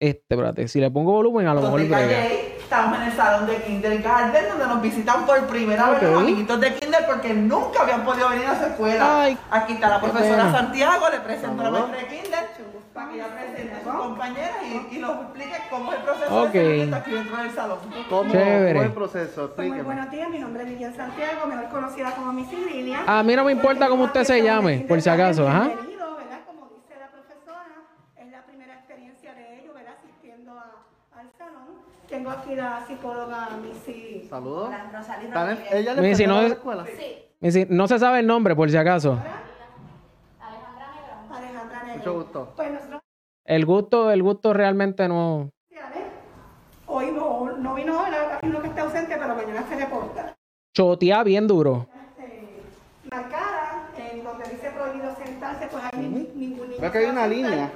Este, 0.00 0.34
espérate, 0.34 0.68
si 0.68 0.80
le 0.80 0.90
pongo 0.90 1.12
volumen, 1.12 1.46
a 1.46 1.54
lo 1.54 1.62
mejor. 1.62 1.88
Calle, 1.88 2.51
estamos 2.72 2.98
en 3.00 3.04
el 3.04 3.12
salón 3.12 3.46
de 3.46 3.56
Kindergarten 3.64 4.48
donde 4.48 4.66
nos 4.66 4.80
visitan 4.80 5.26
por 5.26 5.46
primera 5.46 5.90
vez 5.90 6.02
los 6.04 6.20
amiguitos 6.22 6.58
de 6.58 6.74
Kinder 6.74 7.04
porque 7.06 7.34
nunca 7.34 7.82
habían 7.82 8.02
podido 8.02 8.30
venir 8.30 8.46
a 8.46 8.58
su 8.58 8.64
escuela. 8.64 9.22
Ay, 9.24 9.36
Aquí 9.50 9.74
está 9.74 9.90
la 9.90 10.00
profesora 10.00 10.44
pena. 10.44 10.52
Santiago, 10.52 11.06
le 11.10 11.20
presento 11.20 11.60
a 11.60 11.64
la 11.64 11.70
maestra 11.70 11.96
de 11.98 12.06
Kinder 12.06 12.48
para 12.94 13.08
que 13.10 13.14
ella 13.16 13.26
presente 13.28 13.74
a 13.74 13.82
sus 13.84 13.92
compañeras 14.02 14.56
y, 14.64 14.96
y 14.96 14.98
nos 15.00 15.20
explique 15.20 15.56
cómo 15.68 15.92
es 15.92 15.98
el 15.98 16.04
proceso 16.04 16.42
Ok. 16.44 16.52
de 16.52 16.94
aquí 16.94 17.10
dentro 17.10 17.36
del 17.36 17.50
salón. 17.54 17.78
¿Cómo, 18.08 18.32
Chévere. 18.32 18.68
cómo 18.72 18.80
es 18.82 18.86
el 18.88 18.92
proceso? 18.94 19.40
Muy 19.40 19.46
Explíqueme. 19.48 19.82
buenos 19.82 20.10
días, 20.10 20.30
mi 20.30 20.38
nombre 20.38 20.62
es 20.62 20.68
Lilian 20.70 20.96
Santiago, 20.96 21.46
mejor 21.46 21.68
conocida 21.68 22.10
como 22.12 22.32
Miss 22.32 22.50
Lilia. 22.52 23.00
A 23.06 23.22
mí 23.22 23.36
no 23.36 23.44
me 23.44 23.52
importa 23.52 23.88
cómo 23.88 24.04
usted 24.04 24.24
se 24.24 24.42
llame, 24.42 24.78
por 24.88 25.00
si 25.02 25.10
acaso, 25.10 25.46
ajá 25.46 25.68
¿verdad? 25.68 26.40
Como 26.46 26.68
dice 26.74 26.98
la 26.98 27.08
profesora, 27.08 27.68
es 28.16 28.30
la 28.30 28.42
primera 28.44 28.72
experiencia 28.74 29.34
de 29.34 29.60
ellos, 29.60 29.74
¿verdad? 29.74 29.94
Asistiendo 30.02 30.52
a- 30.52 31.18
al 31.20 31.30
salón. 31.38 31.92
Tengo 32.12 32.28
aquí 32.30 32.54
la 32.54 32.84
psicóloga 32.86 33.48
Missy. 33.62 34.26
Saludos. 34.28 34.68
Hola, 34.68 34.90
Rosalía 34.92 35.28
¿Están 35.28 35.48
en- 35.48 35.56
Rodríguez. 35.56 35.74
¿Ella 35.80 35.94
le 35.94 36.02
Missy, 36.02 36.26
no 36.26 36.34
la 36.42 36.46
es- 36.46 36.52
escuela? 36.52 36.84
dice, 37.40 37.66
no 37.70 37.88
se 37.88 37.98
sabe 37.98 38.18
el 38.20 38.26
nombre, 38.26 38.54
por 38.54 38.70
si 38.70 38.76
acaso. 38.76 39.18
Alejandra 41.30 41.82
Negro. 41.84 41.96
Mucho 41.96 42.12
gusto. 42.14 42.52
Pues 42.54 42.70
nosotros, 42.70 43.00
El 43.46 43.64
gusto, 43.64 44.10
el 44.10 44.22
gusto 44.22 44.52
realmente 44.52 45.08
no. 45.08 45.48
hoy 46.86 47.10
no, 47.12 47.56
no 47.56 47.74
vino 47.74 48.02
¿verdad? 48.02 48.38
Hay 48.42 48.48
uno 48.50 48.60
que 48.60 48.68
está 48.68 48.82
ausente, 48.82 49.16
pero 49.18 49.34
mañana 49.34 49.64
se 49.66 49.76
reporta. 49.76 50.34
Chotea 50.76 51.22
bien 51.24 51.46
duro. 51.48 51.86
Este, 52.18 52.60
marcada, 53.10 53.88
en 53.96 54.22
donde 54.22 54.44
dice 54.50 54.70
prohibido 54.70 55.16
sentarse, 55.16 55.66
pues 55.68 55.82
hay 55.90 55.98
ni- 55.98 56.30
ningún 56.34 56.68
niño. 56.68 56.78
Que 56.78 56.86
hay 56.86 56.92
se 56.92 57.04
va 57.06 57.12
una 57.12 57.22
sentar. 57.22 57.28
línea. 57.30 57.70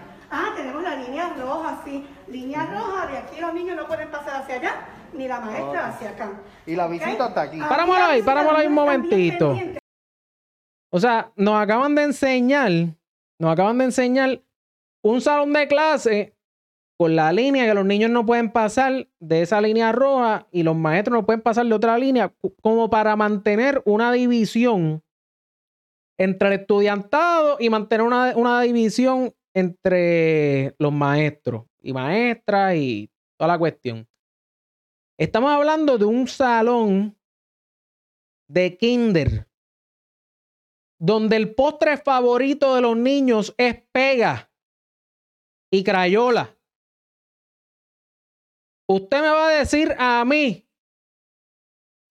Ah, 1.49 1.53
línea 1.53 1.55
roja, 1.55 1.83
sí. 1.85 2.07
Línea 2.29 2.67
roja, 2.67 3.07
de 3.07 3.19
aquí 3.19 3.41
los 3.41 3.55
niños 3.55 3.77
no 3.77 3.87
pueden 3.87 4.11
pasar 4.11 4.43
hacia 4.43 4.57
allá, 4.57 4.87
ni 5.13 5.29
la 5.29 5.41
maestra 5.41 5.89
Ok. 5.89 5.95
hacia 5.95 6.11
acá. 6.11 6.33
Y 6.67 6.75
la 6.77 6.89
visita 6.89 7.29
está 7.29 7.43
aquí. 7.43 7.59
Ah, 7.63 7.69
Parámoslo 7.69 8.05
ahí, 8.05 8.23
parámoslo 8.23 8.59
ahí 8.59 8.67
un 8.67 8.75
momentito. 8.75 9.59
O 10.93 11.01
sea, 11.01 11.33
nos 11.37 11.55
acaban 11.61 11.95
de 11.95 12.05
enseñar, 12.05 12.71
nos 13.39 13.53
acaban 13.53 13.79
de 13.79 13.85
enseñar 13.85 14.43
un 15.03 15.21
salón 15.21 15.53
de 15.53 15.69
clase 15.69 16.33
con 16.99 17.15
la 17.15 17.31
línea 17.33 17.67
que 17.67 17.75
los 17.75 17.85
niños 17.85 18.11
no 18.11 18.25
pueden 18.25 18.51
pasar 18.51 19.07
de 19.21 19.43
esa 19.43 19.61
línea 19.61 19.93
roja 19.93 20.47
y 20.51 20.63
los 20.63 20.75
maestros 20.75 21.19
no 21.19 21.27
pueden 21.27 21.43
pasar 21.43 21.67
de 21.67 21.75
otra 21.75 21.99
línea, 21.99 22.33
como 22.63 22.89
para 22.89 23.15
mantener 23.17 23.83
una 23.85 24.11
división 24.13 25.03
entre 26.19 26.49
el 26.49 26.61
estudiantado 26.61 27.59
y 27.61 27.69
mantener 27.69 28.07
una, 28.07 28.33
una 28.35 28.63
división 28.63 29.35
entre 29.57 30.75
los 30.79 30.93
maestros 30.93 31.65
y 31.81 31.95
maestras 31.95 32.77
y 32.77 33.11
toda 33.39 33.53
la 33.55 33.59
cuestión. 33.59 34.07
Estamos 35.19 35.51
hablando 35.51 35.97
de 35.97 36.05
un 36.05 36.29
salón 36.29 37.19
de 38.49 38.77
kinder 38.77 39.49
donde 40.99 41.37
el 41.37 41.55
postre 41.55 41.97
favorito 41.97 42.75
de 42.75 42.83
los 42.83 42.99
niños 42.99 43.55
es 43.57 43.83
pega 43.93 44.51
y 45.73 45.83
crayola. 45.83 46.55
Usted 48.89 49.21
me 49.23 49.29
va 49.29 49.49
a 49.49 49.59
decir 49.59 49.95
a 49.99 50.23
mí 50.27 50.69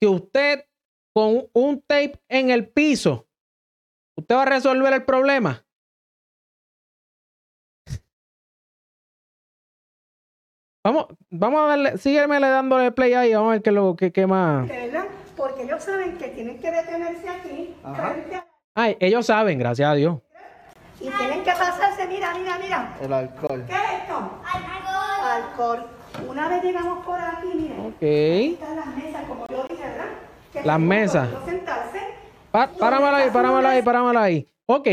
que 0.02 0.08
usted 0.08 0.68
con 1.14 1.48
un 1.54 1.82
tape 1.82 2.20
en 2.28 2.50
el 2.50 2.68
piso, 2.68 3.30
usted 4.18 4.36
va 4.36 4.42
a 4.42 4.46
resolver 4.46 4.94
el 4.94 5.06
problema. 5.06 5.65
Vamos, 10.86 11.08
vamos 11.32 11.62
a 11.64 11.68
darle, 11.70 11.98
síguemele 11.98 12.48
dándole 12.48 12.92
play 12.92 13.12
ahí, 13.16 13.34
vamos 13.34 13.50
a 13.50 13.52
ver 13.54 13.62
qué, 13.64 13.72
lo, 13.72 13.96
qué, 13.96 14.12
qué 14.12 14.28
más. 14.28 14.68
¿Verdad? 14.68 15.06
Porque 15.36 15.64
ellos 15.64 15.84
saben 15.84 16.16
que 16.20 16.28
tienen 16.28 16.60
que 16.60 16.70
detenerse 16.70 17.28
aquí 17.28 17.76
Ajá. 17.84 18.12
frente 18.12 18.36
a- 18.36 18.46
Ay, 18.76 18.96
ellos 19.00 19.26
saben, 19.26 19.58
gracias 19.58 19.90
a 19.90 19.96
Dios. 19.96 20.20
y 21.02 21.10
tienen 21.10 21.44
que 21.44 21.52
pasarse, 21.54 22.08
mira, 22.08 22.36
mira, 22.36 22.60
mira. 22.62 22.96
El 23.02 23.12
alcohol. 23.14 23.64
¿Qué 23.66 23.74
es 23.74 24.02
esto? 24.04 24.30
Alcohol. 25.24 25.88
Una 26.30 26.48
vez 26.50 26.64
llegamos 26.64 27.04
por 27.04 27.20
aquí, 27.20 27.48
miren. 27.56 27.80
Ok. 27.88 28.02
Están 28.04 28.76
las 28.76 28.88
mesas, 28.96 29.24
como 29.28 29.48
yo 29.48 29.64
dije, 29.68 29.82
¿verdad? 29.82 30.06
Que 30.54 30.62
Las 30.64 30.80
mesas. 30.80 31.30
sentarse. 31.46 32.00
Pa- 32.52 32.70
Páramela 32.80 33.18
ahí, 33.18 33.30
páramela 33.32 33.70
ahí, 33.72 33.82
páramela 33.82 34.22
ahí. 34.22 34.48
Ok. 34.68 34.88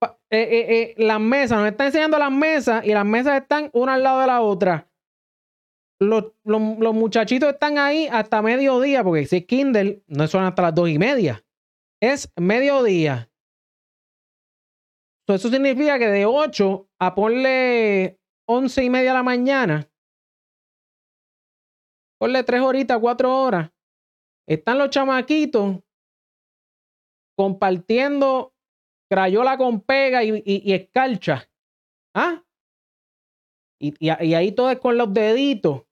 Pa- 0.00 0.16
eh, 0.30 0.42
eh, 0.42 0.66
eh, 0.68 0.94
las 0.98 1.20
mesas, 1.20 1.58
nos 1.58 1.68
están 1.68 1.86
enseñando 1.86 2.18
las 2.18 2.32
mesas 2.32 2.84
y 2.84 2.92
las 2.92 3.04
mesas 3.04 3.40
están 3.40 3.70
una 3.72 3.94
al 3.94 4.02
lado 4.02 4.20
de 4.20 4.26
la 4.26 4.40
otra. 4.40 4.86
Los, 5.98 6.32
los, 6.44 6.60
muchachitos 6.94 7.50
están 7.54 7.78
ahí 7.78 8.06
hasta 8.06 8.42
mediodía, 8.42 9.02
porque 9.02 9.26
si 9.26 9.36
es 9.38 9.46
Kindle, 9.46 10.02
no 10.06 10.26
son 10.28 10.44
hasta 10.44 10.62
las 10.62 10.74
dos 10.74 10.88
y 10.90 10.98
media. 10.98 11.42
Es 12.02 12.30
mediodía. 12.36 13.30
So, 15.26 15.34
eso 15.34 15.48
significa 15.48 15.98
que 15.98 16.08
de 16.08 16.26
8 16.26 16.88
a 17.00 17.14
ponle 17.14 18.20
11 18.46 18.84
y 18.84 18.90
media 18.90 19.10
de 19.10 19.14
la 19.14 19.22
mañana, 19.22 19.90
ponle 22.20 22.44
3 22.44 22.60
horitas, 22.60 22.98
4 23.00 23.34
horas, 23.42 23.72
están 24.46 24.78
los 24.78 24.90
chamaquitos 24.90 25.80
compartiendo 27.36 28.54
crayola 29.10 29.56
con 29.58 29.80
pega 29.80 30.22
y, 30.24 30.42
y- 30.44 30.62
y 30.64 30.72
escarcha. 30.74 31.48
¿Ah? 32.14 32.42
Y, 33.80 33.94
y 34.00 34.34
ahí 34.34 34.52
todo 34.52 34.70
es 34.70 34.78
con 34.78 34.96
los 34.96 35.12
deditos. 35.12 35.85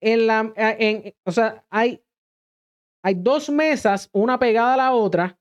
En 0.00 0.26
la, 0.26 0.52
en, 0.56 1.14
o 1.24 1.32
sea, 1.32 1.64
hay, 1.70 2.02
hay 3.02 3.14
dos 3.14 3.50
mesas, 3.50 4.08
una 4.12 4.38
pegada 4.38 4.74
a 4.74 4.76
la 4.76 4.92
otra, 4.92 5.38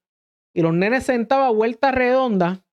y 0.55 0.61
los 0.61 0.73
nenes 0.73 1.05
sentados 1.05 1.47
a 1.47 1.51
vuelta 1.51 1.91
redonda. 1.91 2.63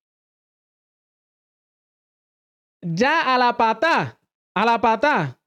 Ya 2.82 3.34
a 3.34 3.38
la 3.38 3.56
patá, 3.56 4.18
a 4.54 4.64
la 4.64 4.80
patá, 4.80 5.40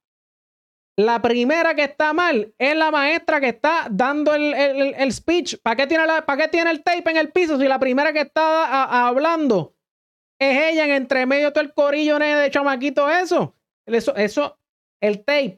la 1.00 1.22
primera 1.22 1.76
que 1.76 1.84
está 1.84 2.12
mal 2.14 2.54
es 2.58 2.76
la 2.76 2.90
maestra 2.90 3.40
que 3.40 3.50
está 3.50 3.88
dando 3.92 4.34
el, 4.34 4.54
el- 4.56 4.96
el- 4.96 5.12
speech. 5.14 5.58
¿Para 5.62 5.76
qué, 5.76 5.88
tiene 5.88 6.08
la- 6.08 6.26
¿Para 6.26 6.44
qué 6.44 6.48
tiene 6.50 6.72
el 6.72 6.84
tape 6.84 7.12
en 7.12 7.18
el 7.18 7.32
piso 7.32 7.60
si 7.60 7.68
la 7.68 7.78
primera 7.80 8.12
que 8.14 8.22
está 8.22 9.08
hablando 9.08 9.76
es 10.40 10.72
ella 10.74 10.86
en 10.86 10.92
entre 10.92 11.28
medio 11.28 11.54
todo 11.54 11.64
el 11.64 11.74
corillo 11.74 12.18
nene, 12.18 12.42
de 12.42 12.50
chamaquito 12.52 13.08
eso? 13.10 13.56
Eso, 13.86 14.16
eso, 14.16 14.60
el 15.02 15.24
tape. 15.24 15.58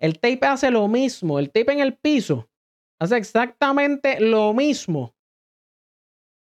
El 0.00 0.14
tape 0.18 0.40
hace 0.46 0.70
lo 0.70 0.86
mismo. 0.88 1.38
El 1.38 1.50
tape 1.50 1.72
en 1.72 1.80
el 1.80 1.96
piso 1.96 2.48
hace 3.00 3.16
exactamente 3.16 4.20
lo 4.20 4.52
mismo. 4.52 5.14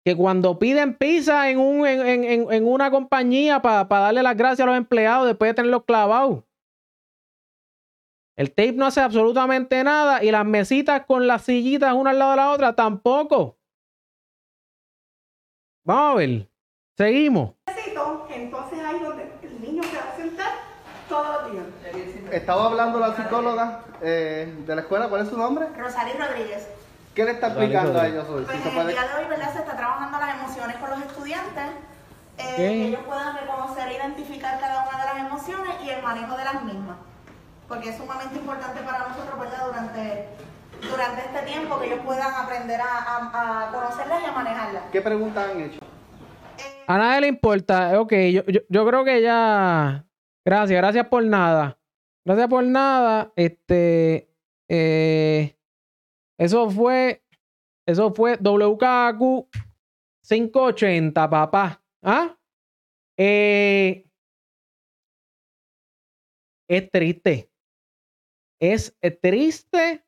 Que 0.04 0.16
cuando 0.16 0.58
piden 0.58 0.96
pizza 0.96 1.50
en, 1.50 1.58
un, 1.58 1.86
en, 1.86 2.00
en- 2.06 2.24
en- 2.24 2.52
en 2.52 2.66
una 2.66 2.90
compañía 2.90 3.60
para 3.60 3.84
darle 3.84 4.22
las 4.22 4.36
gracias 4.36 4.60
a 4.60 4.66
los 4.70 4.76
empleados 4.76 5.26
después 5.26 5.50
de 5.50 5.54
tenerlos 5.54 5.84
clavados. 5.84 6.44
El 8.36 8.48
tape 8.50 8.72
no 8.72 8.86
hace 8.86 9.00
absolutamente 9.02 9.84
nada 9.84 10.24
y 10.24 10.30
las 10.30 10.46
mesitas 10.46 11.04
con 11.04 11.26
las 11.26 11.42
sillitas 11.42 11.92
una 11.92 12.10
al 12.10 12.18
lado 12.18 12.30
de 12.30 12.36
la 12.38 12.50
otra 12.52 12.74
tampoco. 12.74 13.58
Vamos 15.84 16.12
a 16.12 16.14
ver. 16.16 16.48
Seguimos. 16.96 17.54
Entonces 18.30 18.78
ahí 18.80 19.00
donde 19.00 19.24
el 19.42 19.60
niño 19.60 19.82
se 19.82 19.96
va 19.96 20.10
a 20.10 20.16
sentar 20.16 20.52
todos 21.08 21.42
los 21.42 21.52
días. 21.52 21.66
Estaba 22.32 22.66
hablando 22.66 22.98
la 22.98 23.14
psicóloga 23.16 23.80
eh, 24.02 24.52
de 24.66 24.74
la 24.74 24.80
escuela. 24.82 25.08
¿Cuál 25.08 25.22
es 25.22 25.28
su 25.28 25.36
nombre? 25.38 25.66
Rosalí 25.76 26.12
Rodríguez. 26.12 26.68
¿Qué 27.14 27.24
le 27.24 27.32
está 27.32 27.48
explicando 27.48 27.98
a 28.00 28.06
ellos 28.06 28.28
hoy? 28.28 28.44
Pues 28.44 28.56
Si 28.58 28.62
se 28.62 28.68
en 28.70 28.78
el 28.78 28.86
día 28.88 29.02
de 29.02 29.14
hoy, 29.22 29.28
¿verdad? 29.28 29.52
Se 29.52 29.58
está 29.60 29.76
trabajando 29.76 30.18
las 30.18 30.34
emociones 30.36 30.76
con 30.76 30.90
los 30.90 31.00
estudiantes. 31.00 31.64
Eh. 32.38 32.54
Que 32.56 32.86
ellos 32.88 33.00
puedan 33.04 33.36
reconocer 33.36 33.88
e 33.88 33.94
identificar 33.96 34.58
cada 34.60 34.88
una 34.88 34.98
de 34.98 35.04
las 35.12 35.26
emociones 35.26 35.74
y 35.84 35.90
el 35.90 36.02
manejo 36.02 36.36
de 36.36 36.44
las 36.44 36.62
mismas. 36.64 36.96
Porque 37.68 37.90
es 37.90 37.96
sumamente 37.96 38.34
importante 38.36 38.80
para 38.80 39.08
nosotros, 39.08 39.38
¿verdad? 39.38 39.66
Durante, 39.66 40.28
durante 40.90 41.20
este 41.20 41.42
tiempo 41.52 41.78
que 41.80 41.86
ellos 41.86 42.00
puedan 42.04 42.32
aprender 42.34 42.80
a, 42.80 42.86
a- 42.86 43.66
a 43.68 43.72
conocerlas 43.72 44.22
y 44.22 44.24
a 44.26 44.32
manejarlas. 44.32 44.82
¿Qué 44.90 45.00
preguntas 45.02 45.50
han 45.50 45.60
hecho? 45.60 45.80
A 46.86 46.96
nadie 46.98 47.20
le 47.22 47.26
importa. 47.28 48.00
Ok, 48.00 48.12
yo, 48.32 48.42
yo, 48.46 48.60
yo 48.68 48.86
creo 48.86 49.04
que 49.04 49.20
ya. 49.20 50.04
Gracias, 50.44 50.76
gracias 50.80 51.06
por 51.08 51.22
nada. 51.24 51.76
Gracias 52.24 52.48
por 52.48 52.64
nada. 52.64 53.32
Este. 53.36 54.30
eh, 54.68 55.56
eso 56.38 56.70
fue. 56.70 57.22
Eso 57.86 58.12
fue 58.14 58.36
WKQ 58.36 59.48
580, 60.28 61.28
papá. 61.30 61.82
¿Ah? 62.02 62.38
Eh, 63.18 64.06
es 66.68 66.90
triste. 66.90 67.50
Es 68.60 68.96
triste. 69.20 70.04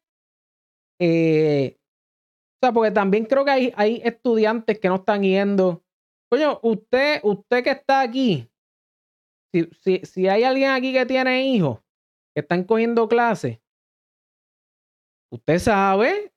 eh, 1.01 1.77
o 1.79 2.67
sea, 2.67 2.73
porque 2.73 2.93
también 2.93 3.25
creo 3.25 3.45
que 3.45 3.51
hay, 3.51 3.73
hay 3.77 4.01
estudiantes 4.05 4.79
que 4.79 4.89
no 4.89 4.97
están 4.97 5.23
yendo. 5.23 5.83
Coño, 6.31 6.61
usted, 6.63 7.21
usted 7.25 7.65
que 7.65 7.71
está 7.71 8.03
aquí, 8.03 8.49
si, 9.53 9.69
si, 9.81 9.99
si 10.05 10.29
hay 10.29 10.45
alguien 10.45 10.71
aquí 10.71 10.93
que 10.93 11.05
tiene 11.05 11.47
hijos 11.49 11.82
que 12.35 12.41
están 12.41 12.65
cogiendo 12.65 13.09
clases, 13.09 13.61
usted 15.33 15.59
sabe, 15.59 16.33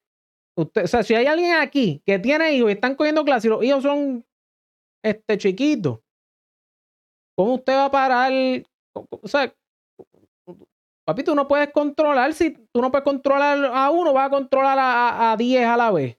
usted, 0.57 0.83
o 0.83 0.87
sea, 0.87 1.03
si 1.03 1.15
hay 1.15 1.25
alguien 1.25 1.53
aquí 1.53 2.01
que 2.05 2.19
tiene 2.19 2.53
hijos 2.53 2.69
y 2.69 2.73
están 2.73 2.95
cogiendo 2.95 3.23
clases 3.23 3.45
y 3.45 3.49
los 3.49 3.63
hijos 3.63 3.83
son 3.83 4.25
este 5.03 5.37
chiquitos, 5.37 5.99
¿cómo 7.37 7.55
usted 7.55 7.73
va 7.73 7.85
a 7.85 7.91
parar? 7.91 8.31
O 8.93 9.27
sea, 9.27 9.53
papi, 11.05 11.23
tú 11.23 11.35
no 11.35 11.47
puedes 11.47 11.71
controlar, 11.71 12.33
si 12.33 12.51
tú 12.51 12.81
no 12.81 12.91
puedes 12.91 13.03
controlar 13.03 13.65
a 13.65 13.89
uno, 13.91 14.13
vas 14.13 14.27
a 14.27 14.31
controlar 14.31 14.79
a, 14.79 15.09
a, 15.09 15.31
a 15.33 15.37
10 15.37 15.65
a 15.65 15.77
la 15.77 15.91
vez. 15.91 16.17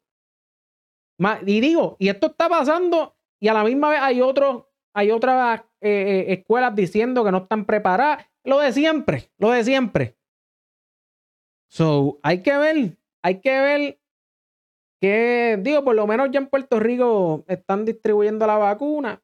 Y 1.47 1.61
digo, 1.61 1.97
y 1.99 2.09
esto 2.09 2.27
está 2.27 2.49
pasando 2.49 3.17
y 3.41 3.49
a 3.49 3.55
la 3.55 3.65
misma 3.65 3.91
vez 3.91 4.01
hay 4.01 4.21
otros, 4.21 4.66
hay 4.97 5.11
otras 5.11 5.61
eh, 5.83 5.91
eh, 5.91 6.33
escuelas 6.33 6.75
diciendo 6.75 7.23
que 7.23 7.31
no 7.31 7.39
están 7.39 7.67
preparadas. 7.67 8.27
Lo 8.45 8.61
de 8.61 8.73
siempre, 8.73 9.31
lo 9.37 9.51
de 9.51 9.63
siempre. 9.63 10.17
So, 11.69 12.19
hay 12.23 12.43
que 12.43 12.57
ver, 12.57 12.97
hay 13.23 13.41
que 13.43 13.61
ver 13.61 14.01
que, 14.99 15.59
digo, 15.61 15.85
por 15.85 15.95
lo 15.95 16.07
menos 16.07 16.31
ya 16.31 16.41
en 16.41 16.47
Puerto 16.47 16.81
Rico 16.81 17.45
están 17.47 17.85
distribuyendo 17.85 18.47
la 18.47 18.57
vacuna. 18.57 19.23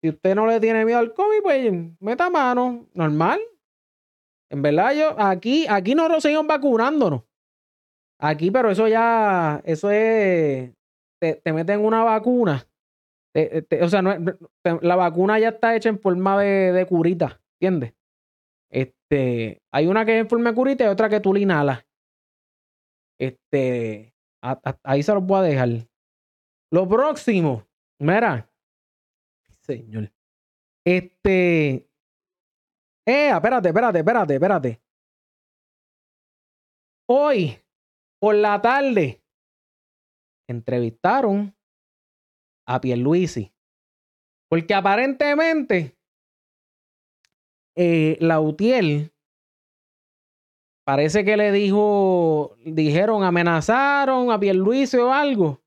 Si 0.00 0.10
usted 0.10 0.36
no 0.36 0.46
le 0.46 0.60
tiene 0.60 0.84
miedo 0.84 1.00
al 1.00 1.12
COVID, 1.12 1.42
pues 1.42 1.72
meta 1.98 2.30
mano, 2.30 2.86
normal. 2.94 3.40
En 4.50 4.62
verdad, 4.62 4.94
yo, 4.94 5.16
aquí, 5.18 5.66
aquí 5.68 5.96
nosotros 5.96 6.22
seguimos 6.22 6.46
vacunándonos. 6.46 7.22
Aquí, 8.20 8.52
pero 8.52 8.70
eso 8.70 8.86
ya, 8.86 9.60
eso 9.64 9.90
es, 9.90 10.70
te, 11.20 11.34
te 11.42 11.52
meten 11.52 11.84
una 11.84 12.04
vacuna. 12.04 12.64
Te- 13.34 13.62
te- 13.62 13.82
o 13.82 13.88
sea, 13.88 14.00
no 14.02 14.14
te- 14.62 14.78
la 14.82 14.96
vacuna 14.96 15.38
ya 15.38 15.48
está 15.50 15.74
hecha 15.74 15.88
en 15.88 15.98
forma 15.98 16.40
de, 16.40 16.72
de 16.72 16.86
curita, 16.86 17.40
¿entiendes? 17.60 17.94
Este, 18.70 19.62
hay 19.72 19.86
una 19.86 20.04
que 20.04 20.16
es 20.16 20.20
en 20.22 20.28
forma 20.28 20.50
de 20.50 20.56
curita 20.56 20.84
y 20.84 20.88
otra 20.88 21.08
que 21.08 21.20
tú 21.20 21.32
le 21.34 21.40
inhalas. 21.40 21.84
Este, 23.18 24.14
a- 24.42 24.60
a- 24.64 24.78
ahí 24.84 25.02
se 25.02 25.14
los 25.14 25.24
voy 25.24 25.38
a 25.38 25.42
dejar. 25.42 25.68
Lo 26.72 26.88
próximo, 26.88 27.66
mira, 28.00 28.50
señor. 29.60 30.10
Este, 30.84 31.88
eh, 33.06 33.30
espérate, 33.30 33.68
espérate, 33.68 33.98
espérate, 33.98 34.34
espérate. 34.34 34.80
Hoy, 37.08 37.58
por 38.20 38.34
la 38.34 38.60
tarde, 38.60 39.22
entrevistaron 40.48 41.54
a 42.66 42.80
Pierluisi. 42.80 43.52
Porque 44.48 44.74
aparentemente 44.74 45.96
eh, 47.76 48.16
Lautiel 48.20 49.12
parece 50.84 51.24
que 51.24 51.36
le 51.36 51.50
dijo, 51.50 52.56
dijeron, 52.64 53.24
amenazaron 53.24 54.30
a 54.30 54.38
Pierluisi 54.38 54.98
o 54.98 55.12
algo. 55.12 55.62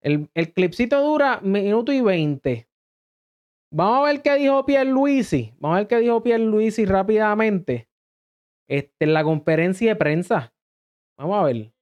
El, 0.00 0.30
el 0.34 0.52
clipcito 0.52 1.00
dura 1.00 1.40
minuto 1.40 1.92
y 1.92 2.00
veinte. 2.00 2.68
Vamos 3.72 3.98
a 3.98 4.12
ver 4.12 4.22
qué 4.22 4.36
dijo 4.36 4.64
Pierluisi. 4.64 5.52
Vamos 5.58 5.76
a 5.76 5.78
ver 5.80 5.88
qué 5.88 5.98
dijo 5.98 6.22
Pierluisi 6.22 6.84
rápidamente. 6.84 7.88
Este, 8.68 9.04
en 9.04 9.12
la 9.12 9.24
conferencia 9.24 9.90
de 9.90 9.96
prensa. 9.96 10.54
Vamos 11.18 11.36
a 11.36 11.42
ver. 11.44 11.73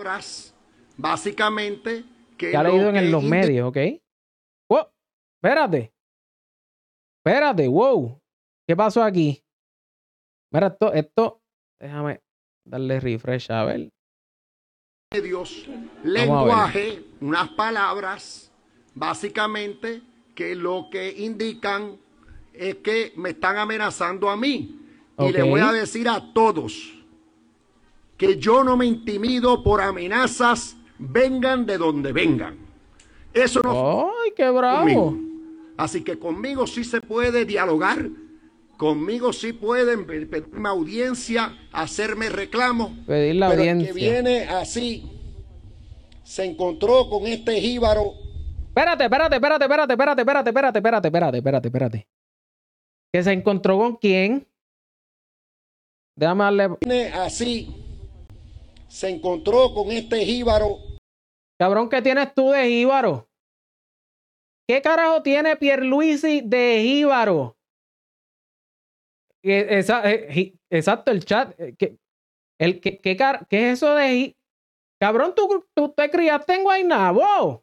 Palabras, 0.00 0.54
básicamente, 0.96 2.04
que 2.38 2.52
Ya 2.52 2.62
leído 2.62 2.88
en 2.88 2.94
que 2.94 3.02
los 3.10 3.22
medios, 3.22 3.68
¿ok? 3.68 3.76
Wow, 4.68 4.86
espérate. 5.36 5.92
Espérate, 7.18 7.68
wow. 7.68 8.18
¿Qué 8.66 8.74
pasó 8.74 9.02
aquí? 9.02 9.42
Mira, 10.52 10.68
esto, 10.68 10.92
esto, 10.92 11.42
déjame 11.78 12.20
darle 12.64 13.00
refresh 13.00 13.50
a 13.50 13.64
ver. 13.64 13.90
ver. 15.12 15.68
lenguaje, 16.02 17.04
unas 17.20 17.50
palabras, 17.50 18.50
básicamente, 18.94 20.02
que 20.34 20.54
lo 20.54 20.88
que 20.90 21.12
indican 21.12 21.98
es 22.54 22.76
que 22.76 23.12
me 23.16 23.30
están 23.30 23.58
amenazando 23.58 24.30
a 24.30 24.36
mí. 24.36 24.76
Y 25.18 25.32
le 25.32 25.42
voy 25.42 25.60
a 25.60 25.72
decir 25.72 26.08
a 26.08 26.32
todos 26.32 26.99
que 28.20 28.36
yo 28.36 28.62
no 28.62 28.76
me 28.76 28.84
intimido 28.84 29.62
por 29.62 29.80
amenazas, 29.80 30.76
vengan 30.98 31.64
de 31.64 31.78
donde 31.78 32.12
vengan. 32.12 32.58
Eso 33.32 33.62
no 33.62 34.10
¡Ay, 34.22 34.32
qué 34.36 34.50
bravo! 34.50 34.80
conmigo. 34.80 35.16
Así 35.78 36.04
que 36.04 36.18
conmigo 36.18 36.66
sí 36.66 36.84
se 36.84 37.00
puede 37.00 37.46
dialogar, 37.46 38.10
conmigo 38.76 39.32
sí 39.32 39.54
pueden 39.54 40.06
pe- 40.06 40.26
pedirme 40.26 40.68
audiencia, 40.68 41.56
hacerme 41.72 42.28
reclamos. 42.28 42.92
Pedir 43.06 43.36
la 43.36 43.48
pero 43.48 43.62
el 43.62 43.68
audiencia. 43.70 43.94
que 43.94 43.98
viene 43.98 44.44
así, 44.48 45.10
se 46.22 46.44
encontró 46.44 47.08
con 47.08 47.26
este 47.26 47.58
jíbaro, 47.58 48.12
Espérate, 48.68 49.04
espérate, 49.04 49.34
espérate, 49.36 49.64
espérate, 49.64 49.92
espérate, 49.94 50.20
espérate, 50.22 50.48
espérate, 50.50 50.78
espérate, 50.78 51.08
espérate, 51.08 51.38
espérate, 51.38 51.68
espérate. 51.68 52.08
¿Que 53.12 53.22
se 53.24 53.32
encontró 53.32 53.78
con 53.78 53.96
quién? 53.96 54.46
Déjame 56.16 56.44
darle. 56.44 56.68
viene 56.84 57.06
así, 57.14 57.79
se 58.90 59.08
encontró 59.08 59.72
con 59.72 59.90
este 59.90 60.24
jíbaro, 60.24 60.78
Cabrón, 61.58 61.88
¿qué 61.90 62.00
tienes 62.00 62.32
tú 62.34 62.50
de 62.50 62.66
jíbaro? 62.68 63.28
¿Qué 64.66 64.80
carajo 64.80 65.22
tiene 65.22 65.56
Pierluisi 65.56 66.40
de 66.40 66.80
jíbaro? 66.82 67.56
Eh, 69.42 69.66
eh, 69.86 70.54
Exacto, 70.70 71.10
el 71.10 71.24
chat. 71.24 71.58
eh, 71.60 71.74
¿Qué, 71.78 71.98
el, 72.58 72.80
qué, 72.80 72.98
es 73.02 73.72
eso 73.74 73.94
de 73.94 74.06
jí- 74.08 74.36
Cabrón, 75.00 75.34
tú, 75.34 75.66
tú 75.74 75.92
te 75.92 76.10
criaste 76.10 76.54
en 76.54 76.62
Guaynabo. 76.62 77.62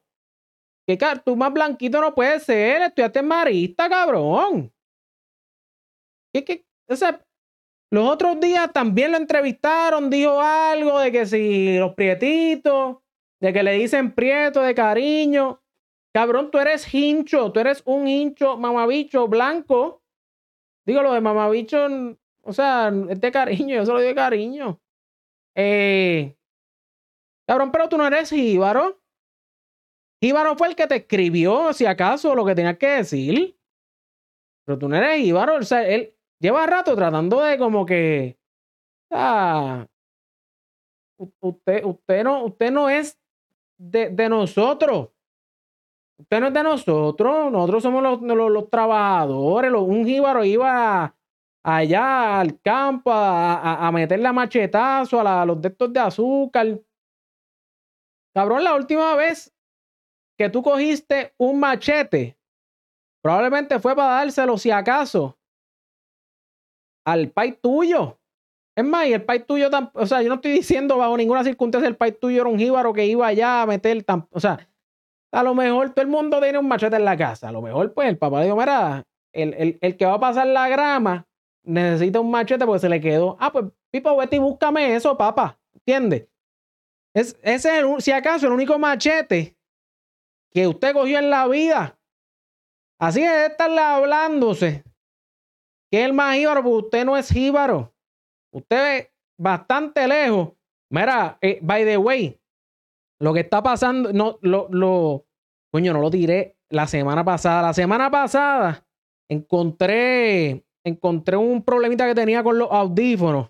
¿Qué 0.88 0.98
car- 0.98 1.24
tú 1.24 1.36
más 1.36 1.52
blanquito 1.54 2.00
no 2.02 2.14
puedes 2.14 2.44
ser. 2.44 2.82
Estudiaste 2.84 3.20
en 3.20 3.28
Marista, 3.28 3.90
cabrón. 3.90 4.72
¿Qué, 6.34 6.44
qué? 6.44 6.66
O 6.90 6.96
sea, 6.96 7.24
los 7.90 8.10
otros 8.10 8.40
días 8.40 8.72
también 8.74 9.12
lo 9.12 9.18
entrevistaron, 9.18 10.10
dijo 10.10 10.42
algo 10.42 11.00
de 11.00 11.12
que 11.12 11.26
si 11.26 11.78
los 11.78 11.94
prietitos, 11.94 12.98
de 13.40 13.54
que 13.54 13.64
le 13.64 13.74
dicen 13.74 14.14
prieto 14.14 14.62
de 14.62 14.76
cariño. 14.76 15.62
Cabrón, 16.14 16.52
tú 16.52 16.58
eres 16.58 16.94
hincho, 16.94 17.52
tú 17.52 17.60
eres 17.60 17.84
un 17.86 18.08
hincho 18.08 18.58
mamabicho 18.58 19.28
blanco. 19.28 20.02
Digo, 20.86 21.02
lo 21.02 21.14
de 21.14 21.22
mamabicho, 21.22 21.88
o 22.44 22.54
sea, 22.54 22.92
es 23.10 23.22
de 23.22 23.32
cariño, 23.32 23.76
yo 23.76 23.86
solo 23.86 24.00
digo 24.00 24.10
de 24.10 24.16
cariño. 24.16 24.82
Eh, 25.56 26.36
cabrón, 27.46 27.72
pero 27.72 27.88
tú 27.88 27.98
no 27.98 28.08
eres 28.08 28.30
jíbaro. 28.30 29.00
Jíbaro 30.22 30.58
fue 30.58 30.70
el 30.70 30.76
que 30.76 30.88
te 30.88 30.96
escribió, 30.96 31.72
si 31.74 31.86
acaso, 31.86 32.36
lo 32.36 32.46
que 32.46 32.56
tenías 32.56 32.78
que 32.78 32.88
decir. 32.88 33.58
Pero 34.66 34.78
tú 34.78 34.90
no 34.90 34.98
eres 34.98 35.22
jíbaro, 35.22 35.56
o 35.56 35.64
sea, 35.64 35.88
él 35.88 36.17
lleva 36.40 36.66
rato 36.66 36.96
tratando 36.96 37.42
de 37.42 37.58
como 37.58 37.86
que. 37.86 38.38
Usted, 41.42 41.84
usted, 41.84 42.24
no, 42.24 42.44
usted 42.46 42.72
no 42.72 42.90
es 42.90 43.20
de, 43.78 44.10
de 44.10 44.30
nosotros. 44.30 45.10
Usted 46.20 46.40
no 46.40 46.48
es 46.48 46.54
de 46.54 46.64
nosotros. 46.64 47.52
Nosotros 47.52 47.84
somos 47.84 48.04
los, 48.04 48.22
los, 48.22 48.70
trabajadores. 48.70 49.72
Un 49.72 50.06
jíbaro 50.06 50.44
iba 50.44 51.16
allá 51.64 52.40
al 52.40 52.60
campo 52.62 53.12
a, 53.12 53.56
a, 53.56 53.88
a 53.88 53.92
meterle 53.92 54.28
a 54.28 54.34
machetazo 54.34 55.20
a, 55.20 55.24
la- 55.24 55.42
a 55.42 55.46
los 55.46 55.62
de 55.62 55.70
estos 55.70 55.92
de 55.92 56.00
azúcar. 56.00 56.80
Cabrón, 58.36 58.64
la 58.64 58.76
última 58.76 59.16
vez 59.16 59.54
que 60.38 60.50
tú 60.50 60.62
cogiste 60.62 61.34
un 61.38 61.60
machete, 61.60 62.38
probablemente 63.24 63.80
fue 63.80 63.96
para 63.96 64.16
dárselo, 64.20 64.58
si 64.58 64.70
acaso, 64.70 65.37
al 67.08 67.30
pai 67.30 67.54
tuyo. 67.54 68.20
Es 68.76 68.86
más, 68.86 69.08
y 69.08 69.14
el 69.14 69.24
pai 69.24 69.40
tuyo, 69.40 69.70
o 69.94 70.06
sea, 70.06 70.22
yo 70.22 70.30
no 70.30 70.36
estoy 70.36 70.52
diciendo 70.52 70.98
bajo 70.98 71.16
ninguna 71.18 71.44
circunstancia 71.44 71.88
el 71.88 71.96
pai 71.96 72.12
tuyo 72.12 72.42
era 72.42 72.50
un 72.50 72.60
jíbaro 72.60 72.94
que 72.94 73.06
iba 73.06 73.26
allá 73.26 73.62
a 73.62 73.66
meter, 73.66 74.06
tam- 74.06 74.28
o 74.30 74.40
sea, 74.40 74.70
a 75.32 75.42
lo 75.44 75.56
mejor 75.56 75.90
todo 75.92 76.04
el 76.04 76.12
mundo 76.12 76.40
tiene 76.42 76.58
un 76.60 76.68
machete 76.68 76.96
en 76.98 77.06
la 77.06 77.18
casa. 77.18 77.50
A 77.50 77.52
lo 77.52 77.62
mejor, 77.62 77.94
pues, 77.94 78.08
el 78.10 78.18
papá 78.18 78.44
dijo, 78.44 78.56
mira, 78.56 79.04
el, 79.34 79.54
el, 79.56 79.78
el 79.82 79.98
que 79.98 80.06
va 80.06 80.14
a 80.16 80.20
pasar 80.20 80.48
la 80.48 80.68
grama 80.70 81.26
necesita 81.64 82.20
un 82.20 82.30
machete 82.30 82.66
porque 82.66 82.80
se 82.80 82.90
le 82.90 83.02
quedó. 83.02 83.38
Ah, 83.40 83.52
pues, 83.52 83.66
Pipo, 83.90 84.16
vete 84.18 84.36
y 84.36 84.40
búscame 84.40 84.96
eso, 84.96 85.18
papá. 85.18 85.58
¿Entiendes? 85.74 86.28
Es, 87.16 87.38
ese 87.42 87.78
es, 87.80 87.84
el 87.84 88.02
si 88.02 88.12
acaso, 88.12 88.48
el 88.48 88.54
único 88.54 88.78
machete 88.78 89.58
que 90.52 90.68
usted 90.68 90.94
cogió 90.94 91.20
en 91.20 91.30
la 91.30 91.48
vida. 91.48 91.98
Así 93.00 93.24
es 93.24 93.32
de 93.32 93.46
estarle 93.48 93.80
hablándose. 93.80 94.84
Que 95.92 96.00
es 96.02 96.06
el 96.06 96.14
más 96.14 96.36
jíbaro, 96.36 96.64
porque 96.64 96.86
usted 96.86 97.06
no 97.06 97.16
es 97.18 97.30
jíbaro. 97.30 97.94
Usted 98.54 98.78
ve 98.78 99.12
bastante 99.40 100.08
lejos. 100.08 100.50
Mira, 100.92 101.38
eh, 101.42 101.60
by 101.62 101.84
the 101.86 101.98
way, 101.98 102.40
lo 103.20 103.34
que 103.34 103.42
está 103.42 103.62
pasando, 103.64 104.12
no, 104.14 104.38
lo, 104.42 104.68
lo, 104.70 105.26
coño, 105.72 105.94
no 105.94 106.00
lo 106.02 106.10
tiré 106.10 106.58
la 106.70 106.88
semana 106.88 107.24
pasada. 107.24 107.62
La 107.62 107.74
semana 107.74 108.10
pasada 108.12 108.86
encontré, 109.30 110.66
encontré 110.86 111.38
un 111.38 111.64
problemita 111.64 112.06
que 112.08 112.16
tenía 112.16 112.44
con 112.44 112.58
los 112.58 112.72
audífonos. 112.72 113.50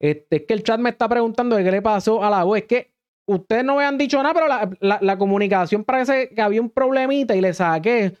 Este, 0.00 0.36
es 0.36 0.42
que 0.46 0.54
el 0.54 0.62
chat 0.62 0.78
me 0.80 0.90
está 0.90 1.08
preguntando 1.08 1.56
de 1.56 1.64
qué 1.64 1.70
le 1.70 1.82
pasó 1.82 2.22
a 2.22 2.30
la 2.30 2.44
voz. 2.44 2.58
Es 2.58 2.64
que 2.64 2.92
ustedes 3.26 3.64
no 3.64 3.76
me 3.76 3.84
han 3.84 3.98
dicho 3.98 4.22
nada, 4.22 4.34
pero 4.34 4.46
la, 4.48 4.70
la- 4.80 4.98
la 5.00 5.18
comunicación 5.18 5.84
parece 5.84 6.30
que 6.30 6.40
había 6.42 6.60
un 6.60 6.70
problemita 6.70 7.34
y 7.34 7.40
le 7.40 7.52
saqué 7.52 8.16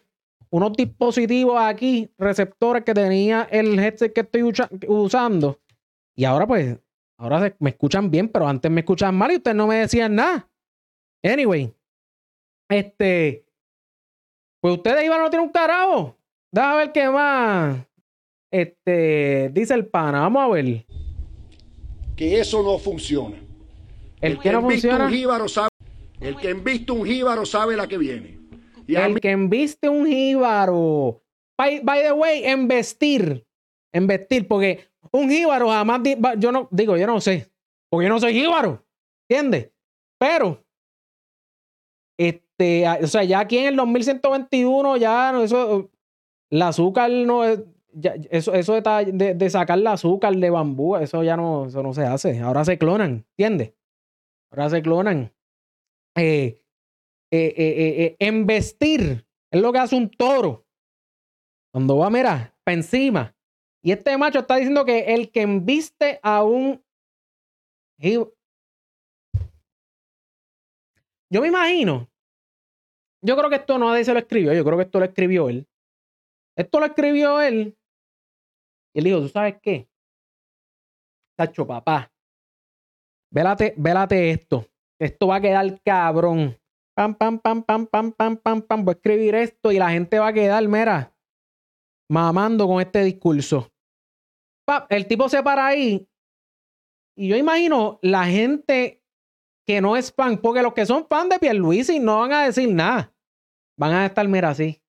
unos 0.50 0.72
dispositivos 0.72 1.60
aquí, 1.60 2.10
receptores 2.18 2.84
que 2.84 2.94
tenía 2.94 3.48
el 3.50 3.78
headset 3.78 4.12
que 4.12 4.20
estoy 4.20 4.42
usando. 4.86 5.60
Y 6.16 6.24
ahora 6.24 6.46
pues, 6.46 6.78
ahora 7.18 7.54
me 7.58 7.70
escuchan 7.70 8.10
bien, 8.10 8.28
pero 8.28 8.48
antes 8.48 8.70
me 8.70 8.80
escuchaban 8.80 9.16
mal 9.16 9.32
y 9.32 9.36
ustedes 9.36 9.56
no 9.56 9.66
me 9.66 9.76
decían 9.76 10.14
nada. 10.14 10.48
Anyway, 11.22 11.74
este, 12.68 13.46
pues 14.60 14.76
ustedes 14.76 15.04
iban 15.04 15.20
a 15.20 15.24
no 15.24 15.30
tiene 15.30 15.44
un 15.44 15.52
carajo. 15.52 16.16
Déjame 16.52 16.76
ver 16.76 16.92
qué 16.92 17.08
más. 17.10 17.86
Este, 18.50 19.50
dice 19.52 19.74
el 19.74 19.86
pana, 19.86 20.20
vamos 20.20 20.42
a 20.42 20.48
ver. 20.48 20.86
Que 22.16 22.40
eso 22.40 22.62
no 22.62 22.78
funciona. 22.78 23.36
El 24.20 24.38
que 24.38 24.50
no 24.50 24.62
funciona. 24.62 25.08
sabe, 25.48 25.68
el 26.20 26.36
que 26.36 26.50
enviste 26.50 26.90
un 26.92 27.04
jíbaro 27.04 27.46
sabe 27.46 27.76
la 27.76 27.86
que 27.86 27.98
viene. 27.98 28.37
Y 28.88 28.96
El 28.96 29.14
mí 29.14 29.20
que 29.20 29.30
embiste 29.30 29.88
un 29.88 30.06
jíbaro. 30.06 31.22
By, 31.58 31.80
by 31.80 32.02
the 32.02 32.12
way, 32.12 32.44
embestir. 32.44 33.46
Embestir, 33.92 34.48
porque 34.48 34.88
un 35.12 35.28
jíbaro 35.30 35.68
jamás. 35.68 36.02
di- 36.02 36.16
yo 36.38 36.50
no, 36.52 36.68
digo, 36.70 36.96
yo 36.96 37.06
no 37.06 37.20
sé. 37.20 37.50
Porque 37.90 38.06
yo 38.06 38.12
no 38.12 38.18
soy 38.20 38.32
jíbaro. 38.32 38.84
¿Entiendes? 39.28 39.70
Pero. 40.18 40.64
Este, 42.18 42.84
o 43.02 43.06
sea, 43.06 43.22
ya 43.24 43.40
aquí 43.40 43.58
en 43.58 43.66
el 43.66 43.76
2121, 43.76 44.96
ya 44.96 45.32
no, 45.32 45.42
eso. 45.42 45.90
El 46.50 46.62
azúcar 46.62 47.10
no 47.10 47.44
es. 47.44 47.60
ya- 47.92 48.14
eso, 48.30 48.54
eso 48.54 48.74
de, 48.80 49.12
de, 49.12 49.34
de 49.34 49.50
sacar 49.50 49.78
el 49.78 49.86
azúcar 49.86 50.34
de 50.34 50.50
bambú, 50.50 50.96
eso 50.96 51.22
ya 51.22 51.36
no, 51.36 51.66
eso 51.66 51.82
no 51.82 51.92
se 51.94 52.04
hace. 52.04 52.40
Ahora 52.40 52.64
se 52.64 52.78
clonan, 52.78 53.26
¿entiendes? 53.36 53.74
Ahora 54.50 54.70
se 54.70 54.82
clonan. 54.82 55.32
Eh, 56.16 56.60
eh, 57.30 57.54
eh, 57.54 57.54
eh, 57.56 58.04
eh, 58.04 58.16
embestir 58.20 59.26
es 59.50 59.60
lo 59.60 59.72
que 59.72 59.78
hace 59.78 59.96
un 59.96 60.10
toro. 60.10 60.66
Cuando 61.72 61.98
va, 61.98 62.10
mira, 62.10 62.56
para 62.64 62.76
encima. 62.76 63.36
Y 63.82 63.92
este 63.92 64.16
macho 64.16 64.40
está 64.40 64.56
diciendo 64.56 64.84
que 64.84 65.14
el 65.14 65.30
que 65.30 65.42
embiste 65.42 66.18
a 66.22 66.42
un. 66.42 66.82
Yo 71.30 71.40
me 71.40 71.48
imagino. 71.48 72.08
Yo 73.22 73.36
creo 73.36 73.50
que 73.50 73.56
esto 73.56 73.78
no 73.78 73.94
se 74.02 74.12
lo 74.12 74.18
escribió. 74.18 74.52
Yo 74.54 74.64
creo 74.64 74.76
que 74.76 74.84
esto 74.84 74.98
lo 74.98 75.04
escribió 75.04 75.48
él. 75.48 75.68
Esto 76.56 76.80
lo 76.80 76.86
escribió 76.86 77.40
él. 77.40 77.76
Y 78.94 78.98
él 78.98 79.04
dijo: 79.04 79.20
¿Tú 79.20 79.28
sabes 79.28 79.56
qué? 79.60 79.88
Tacho, 81.36 81.66
papá. 81.66 82.10
Vélate, 83.30 83.74
vélate 83.76 84.30
esto. 84.30 84.66
Esto 84.98 85.28
va 85.28 85.36
a 85.36 85.40
quedar 85.40 85.80
cabrón. 85.82 86.56
Pam, 86.98 87.14
pam, 87.14 87.38
pam, 87.38 87.62
pam, 87.62 87.86
pam, 87.86 88.10
pam, 88.10 88.36
pam, 88.36 88.60
pam. 88.60 88.84
Voy 88.84 88.90
a 88.90 88.96
escribir 88.96 89.36
esto 89.36 89.70
y 89.70 89.78
la 89.78 89.90
gente 89.90 90.18
va 90.18 90.26
a 90.26 90.32
quedar, 90.32 90.66
mira, 90.66 91.14
mamando 92.10 92.66
con 92.66 92.80
este 92.80 93.04
discurso. 93.04 93.70
Pa, 94.66 94.84
el 94.90 95.06
tipo 95.06 95.28
se 95.28 95.40
para 95.40 95.68
ahí. 95.68 96.10
Y 97.16 97.28
yo 97.28 97.36
imagino 97.36 98.00
la 98.02 98.24
gente 98.24 99.04
que 99.64 99.80
no 99.80 99.96
es 99.96 100.12
fan, 100.12 100.38
porque 100.38 100.60
los 100.60 100.74
que 100.74 100.86
son 100.86 101.06
fan 101.06 101.28
de 101.28 101.38
Pierluisi 101.38 102.00
no 102.00 102.18
van 102.18 102.32
a 102.32 102.46
decir 102.46 102.74
nada. 102.74 103.14
Van 103.78 103.92
a 103.92 104.06
estar, 104.06 104.26
mira, 104.26 104.48
así. 104.48 104.82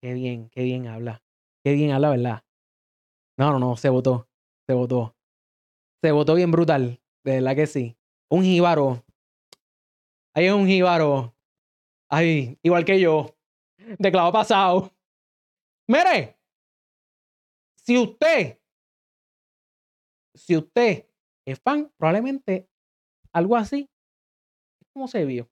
Qué 0.00 0.14
bien, 0.14 0.48
qué 0.50 0.62
bien 0.62 0.86
habla. 0.86 1.24
Qué 1.64 1.72
bien 1.72 1.90
habla, 1.90 2.10
¿verdad? 2.10 2.44
No, 3.36 3.50
no, 3.50 3.58
no, 3.58 3.76
se 3.76 3.88
votó. 3.88 4.28
Se 4.68 4.74
votó. 4.74 5.16
Se 6.00 6.12
votó 6.12 6.36
bien 6.36 6.52
brutal. 6.52 7.00
De 7.24 7.40
verdad 7.40 7.56
que 7.56 7.66
sí. 7.66 7.96
Un 8.30 8.44
jíbaro. 8.44 9.03
Ahí 10.34 10.46
es 10.46 10.52
un 10.52 10.66
jíbaro. 10.66 11.34
Ay, 12.10 12.58
igual 12.62 12.84
que 12.84 12.98
yo. 12.98 13.36
De 13.76 14.10
clavo 14.10 14.32
pasado. 14.32 14.92
Mire. 15.88 16.36
Si 17.76 17.96
usted. 17.96 18.58
Si 20.34 20.56
usted 20.56 21.06
es 21.46 21.60
fan, 21.60 21.92
probablemente 21.96 22.68
algo 23.32 23.56
así. 23.56 23.88
Es 24.80 24.88
como 24.92 25.06
se 25.06 25.24
vio. 25.24 25.48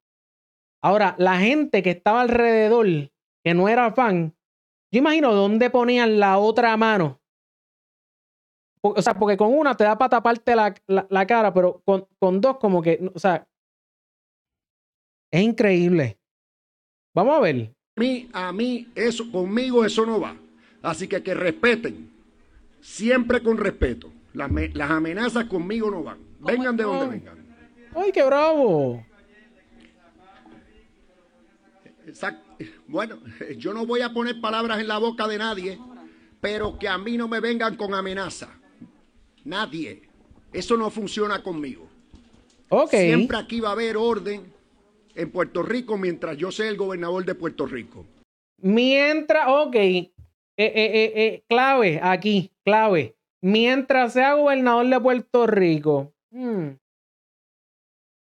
Ahora, 0.83 1.15
la 1.19 1.39
gente 1.39 1.83
que 1.83 1.91
estaba 1.91 2.23
alrededor, 2.23 2.87
que 3.45 3.55
no 3.55 3.69
era 3.69 3.93
fan, 3.93 4.37
yo 4.93 4.99
imagino 4.99 5.33
dónde 5.33 5.71
ponían 5.71 6.19
la 6.19 6.39
otra 6.39 6.77
mano. 6.77 7.21
O 8.83 9.01
sea, 9.01 9.15
porque 9.15 9.37
con 9.37 9.57
una 9.57 9.77
te 9.77 9.85
da 9.85 9.97
para 9.97 10.09
taparte 10.09 10.57
la 10.57 11.27
cara, 11.27 11.55
pero 11.55 11.83
con, 11.85 12.09
con 12.19 12.41
dos 12.41 12.59
como 12.59 12.83
que, 12.83 13.13
o 13.15 13.19
sea, 13.19 13.49
es 15.33 15.43
increíble. 15.43 16.19
Vamos 17.15 17.37
a 17.37 17.41
ver. 17.41 17.73
a 17.97 18.01
mí, 18.01 18.29
a 18.33 18.53
mí, 18.53 18.89
eso, 18.95 19.31
conmigo 19.33 19.85
eso 19.85 20.07
no 20.07 20.21
va. 20.21 20.37
Así 20.83 21.09
que 21.09 21.23
que 21.23 21.35
respeten. 21.35 22.11
Siempre 22.81 23.43
con 23.43 23.57
respeto. 23.59 24.13
Las, 24.35 24.51
me- 24.51 24.69
las 24.71 24.91
amenazas 24.91 25.45
conmigo 25.47 25.91
no 25.91 26.03
van. 26.03 26.19
Vengan 26.41 26.77
de 26.77 26.85
donde 26.85 27.07
vengan. 27.19 27.39
¡Ay, 27.95 28.11
qué 28.13 28.23
bravo! 28.25 29.05
Bueno, 32.89 33.19
yo 33.57 33.73
no 33.73 33.87
voy 33.87 34.01
a 34.01 34.13
poner 34.13 34.41
palabras 34.41 34.81
en 34.81 34.89
la 34.89 34.99
boca 34.99 35.27
de 35.29 35.39
nadie, 35.39 35.79
pero 36.41 36.79
que 36.79 36.89
a 36.89 36.99
mí 36.99 37.17
no 37.17 37.29
me 37.29 37.41
vengan 37.41 37.77
con 37.77 37.95
amenaza. 37.95 38.49
Nadie. 39.45 40.03
Eso 40.53 40.77
no 40.77 40.91
funciona 40.91 41.43
conmigo. 41.43 41.89
Ok. 42.69 42.91
Siempre 42.91 43.37
aquí 43.37 43.61
va 43.61 43.71
a 43.71 43.73
haber 43.73 43.97
orden 43.97 44.53
en 45.15 45.31
Puerto 45.31 45.63
Rico 45.63 45.97
mientras 45.97 46.37
yo 46.37 46.51
sea 46.53 46.69
el 46.69 46.77
gobernador 46.77 47.25
de 47.25 47.35
Puerto 47.35 47.67
Rico. 47.67 48.07
Mientras, 48.59 49.47
ok. 49.49 49.75
Eh, 49.75 50.11
eh, 50.57 51.13
eh, 51.17 51.45
clave, 51.49 51.99
aquí, 52.03 52.53
clave. 52.65 53.17
Mientras 53.43 54.13
sea 54.13 54.35
gobernador 54.35 54.87
de 54.87 55.01
Puerto 55.01 55.47
Rico. 55.47 56.13
hmm, 56.31 56.69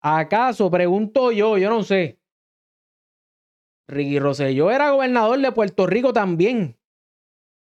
¿Acaso, 0.02 0.71
pregunto 0.71 1.32
yo, 1.32 1.58
yo 1.58 1.69
no 1.69 1.84
sé. 1.84 2.19
Ricky 3.88 4.19
Rosselló 4.19 4.69
era 4.71 4.91
gobernador 4.91 5.39
de 5.39 5.52
Puerto 5.52 5.88
Rico 5.88 6.13
también. 6.13 6.78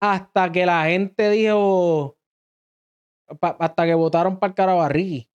Hasta 0.01 0.53
que 0.53 0.67
la 0.67 0.85
gente 0.87 1.31
dijo. 1.31 2.19
hasta 3.41 3.87
que 3.87 3.95
votaron 3.95 4.39
para 4.39 4.87
el 4.87 4.91
Ricky. 4.93 5.31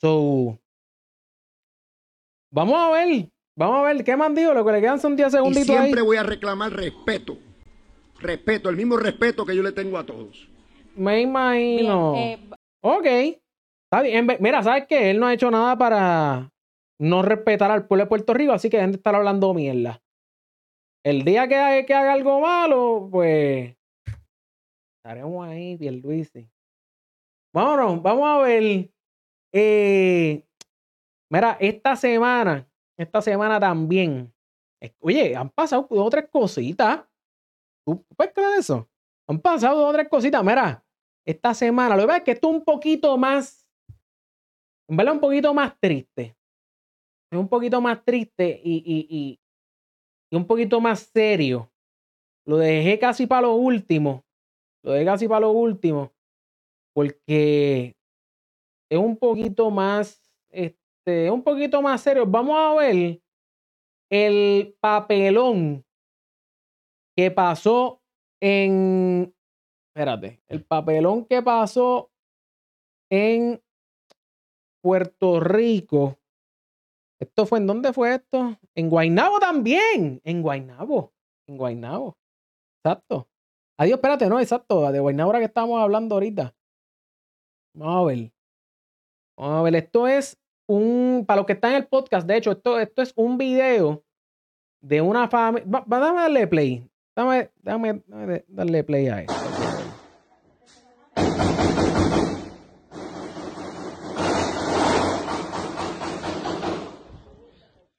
So. 0.00 0.59
Vamos 2.52 2.76
a 2.76 2.90
ver. 2.90 3.28
Vamos 3.56 3.76
a 3.78 3.82
ver. 3.92 4.04
¿Qué 4.04 4.16
me 4.16 4.24
han 4.24 4.34
dicho? 4.34 4.54
Lo 4.54 4.64
que 4.64 4.72
le 4.72 4.80
quedan 4.80 5.00
son 5.00 5.16
10 5.16 5.28
Y 5.28 5.30
segunditos 5.32 5.70
ahí. 5.70 5.82
siempre 5.82 6.02
voy 6.02 6.16
a 6.16 6.22
reclamar 6.22 6.72
respeto. 6.72 7.38
Respeto, 8.20 8.68
el 8.68 8.76
mismo 8.76 8.96
respeto 8.96 9.46
que 9.46 9.56
yo 9.56 9.62
le 9.62 9.72
tengo 9.72 9.96
a 9.98 10.04
todos. 10.04 10.48
Me 10.94 11.20
imagino. 11.22 12.12
Bien, 12.14 12.40
eh, 12.40 12.50
Ok. 12.82 13.06
Está 13.06 14.02
bien. 14.02 14.26
Mira, 14.40 14.62
¿sabes 14.62 14.84
qué? 14.88 15.10
Él 15.10 15.18
no 15.20 15.26
ha 15.26 15.34
hecho 15.34 15.50
nada 15.50 15.76
para 15.76 16.50
no 17.00 17.22
respetar 17.22 17.70
al 17.70 17.86
pueblo 17.86 18.04
de 18.04 18.08
Puerto 18.08 18.34
Rico, 18.34 18.52
así 18.52 18.68
que 18.70 18.76
dejen 18.76 18.92
de 18.92 18.96
estar 18.98 19.14
hablando 19.14 19.52
mierda. 19.54 20.00
El 21.04 21.24
día 21.24 21.48
que, 21.48 21.56
haga- 21.56 21.86
que 21.86 21.94
haga 21.94 22.12
algo 22.12 22.40
malo, 22.40 23.08
pues 23.10 23.74
estaremos 24.98 25.46
ahí, 25.48 25.76
Pierluisi. 25.78 26.48
Vámonos, 27.54 28.02
vamos 28.02 28.28
a 28.28 28.38
ver. 28.42 28.90
Eh, 29.52 30.44
Mira, 31.30 31.56
esta 31.60 31.94
semana, 31.94 32.68
esta 32.98 33.22
semana 33.22 33.60
también. 33.60 34.32
Oye, 34.98 35.36
han 35.36 35.48
pasado 35.50 35.86
dos 35.88 36.10
tres 36.10 36.28
cositas. 36.28 37.04
¿Tú 37.86 38.04
puedes 38.16 38.34
creer 38.34 38.58
eso? 38.58 38.88
Han 39.28 39.38
pasado 39.40 39.78
dos 39.80 39.90
o 39.90 39.92
tres 39.92 40.08
cositas. 40.08 40.42
Mira, 40.42 40.84
esta 41.24 41.54
semana, 41.54 41.94
lo 41.94 42.02
que 42.02 42.06
pasa 42.08 42.18
es 42.18 42.24
que 42.24 42.30
esto 42.32 42.48
es 42.48 42.56
un 42.56 42.64
poquito 42.64 43.16
más, 43.16 43.64
en 44.88 44.96
verdad, 44.96 45.14
un 45.14 45.20
poquito 45.20 45.54
más 45.54 45.78
triste. 45.78 46.36
Es 47.32 47.38
un 47.38 47.48
poquito 47.48 47.80
más 47.80 48.04
triste 48.04 48.60
y, 48.64 48.82
y, 48.84 49.38
y, 50.30 50.36
un 50.36 50.46
poquito 50.46 50.80
más 50.80 51.10
serio. 51.14 51.70
Lo 52.44 52.56
dejé 52.56 52.98
casi 52.98 53.26
para 53.26 53.42
lo 53.42 53.54
último. 53.54 54.24
Lo 54.82 54.92
dejé 54.92 55.04
casi 55.04 55.28
para 55.28 55.42
lo 55.42 55.52
último. 55.52 56.12
Porque 56.92 57.94
es 58.90 58.98
un 58.98 59.16
poquito 59.16 59.70
más, 59.70 60.20
es 61.06 61.30
un 61.30 61.42
poquito 61.42 61.82
más 61.82 62.00
serio. 62.00 62.26
Vamos 62.26 62.56
a 62.56 62.74
ver 62.74 63.20
el 64.10 64.76
papelón 64.80 65.84
que 67.16 67.30
pasó 67.30 68.02
en, 68.40 69.34
espérate, 69.88 70.42
el 70.48 70.64
papelón 70.64 71.24
que 71.26 71.42
pasó 71.42 72.10
en 73.10 73.62
Puerto 74.82 75.40
Rico. 75.40 76.18
Esto 77.20 77.44
fue, 77.44 77.58
¿en 77.58 77.66
dónde 77.66 77.92
fue 77.92 78.14
esto? 78.14 78.58
En 78.74 78.88
Guaynabo 78.88 79.38
también. 79.38 80.22
En 80.24 80.40
Guaynabo. 80.40 81.12
En 81.46 81.58
Guaynabo. 81.58 82.16
Exacto. 82.82 83.28
Adiós, 83.78 83.98
espérate, 83.98 84.26
no, 84.28 84.40
exacto. 84.40 84.90
De 84.90 85.00
Guaynabo 85.00 85.28
ahora 85.28 85.40
que 85.40 85.44
estamos 85.46 85.80
hablando 85.82 86.14
ahorita. 86.14 86.54
Vamos 87.74 88.02
a 88.02 88.06
ver. 88.06 88.32
Vamos 89.36 89.60
a 89.60 89.62
ver, 89.62 89.74
esto 89.76 90.08
es 90.08 90.39
un, 90.70 91.24
para 91.26 91.38
los 91.38 91.46
que 91.46 91.54
están 91.54 91.72
en 91.72 91.78
el 91.78 91.86
podcast, 91.88 92.26
de 92.28 92.36
hecho, 92.36 92.52
esto, 92.52 92.78
esto 92.78 93.02
es 93.02 93.12
un 93.16 93.36
video 93.36 94.04
de 94.80 95.00
una 95.00 95.28
familia. 95.28 95.68
Va, 95.68 95.80
va, 95.80 95.98
Dame 95.98 96.20
darle 96.20 96.46
play. 96.46 96.88
Dame, 97.16 97.50
dame, 97.56 98.02
dame 98.06 98.44
darle 98.46 98.84
play 98.84 99.08
a 99.08 99.20
esto. 99.22 99.34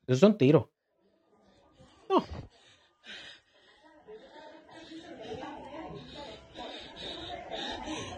Esos 0.08 0.20
son 0.20 0.38
tiros. 0.38 0.66
No. 2.10 2.24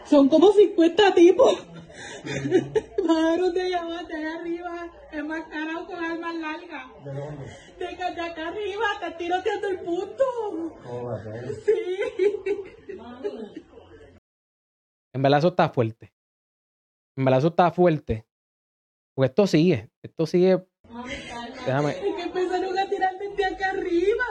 Son 0.06 0.30
como 0.30 0.52
50 0.52 1.14
tipos. 1.16 1.73
Pájaros 3.08 3.54
de 3.54 3.70
llamate 3.70 4.16
de 4.18 4.28
arriba, 4.28 4.92
enmascarados 5.12 5.88
con 5.88 6.04
armas 6.04 6.36
largas. 6.36 6.88
¿De 7.04 7.12
dónde? 7.14 7.46
De, 7.80 7.88
acá- 7.88 8.12
de 8.12 8.22
acá 8.22 8.48
arriba, 8.48 8.86
te 9.02 9.12
tiroteando 9.12 9.68
el 9.68 9.80
punto. 9.82 10.24
Sí. 11.66 11.98
En 15.14 15.22
verdad 15.22 15.40
eso 15.40 15.50
está 15.50 15.70
fuerte. 15.70 16.14
En 17.18 17.26
verdad 17.26 17.40
eso 17.40 17.48
está 17.50 17.72
fuerte. 17.72 18.26
Porque 19.16 19.28
esto 19.28 19.46
sigue. 19.46 19.90
Esto 20.02 20.26
sigue. 20.26 20.64
Déjame. 21.66 21.92
Es 21.92 22.00
que 22.16 22.22
empezaron 22.24 22.78
a 22.80 22.90
tirar 22.90 23.14
desde 23.20 23.46
acá 23.46 23.70
arriba. 23.72 24.24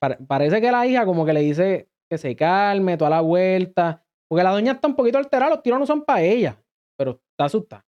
pare- 0.00 0.18
parece 0.26 0.60
que 0.60 0.70
la 0.72 0.86
hija 0.86 1.04
como 1.04 1.26
que 1.26 1.32
le 1.32 1.40
dice 1.40 1.88
que 2.08 2.18
se 2.18 2.34
calme, 2.36 2.96
toda 2.96 3.10
la 3.10 3.20
vuelta. 3.20 4.04
Porque 4.30 4.44
la 4.44 4.52
doña 4.52 4.72
está 4.72 4.86
un 4.86 4.94
poquito 4.94 5.18
alterada, 5.18 5.50
los 5.50 5.62
tiros 5.62 5.80
no 5.80 5.86
son 5.86 6.04
para 6.04 6.22
ella. 6.22 6.56
Pero 6.96 7.20
está 7.32 7.46
asustada. 7.46 7.84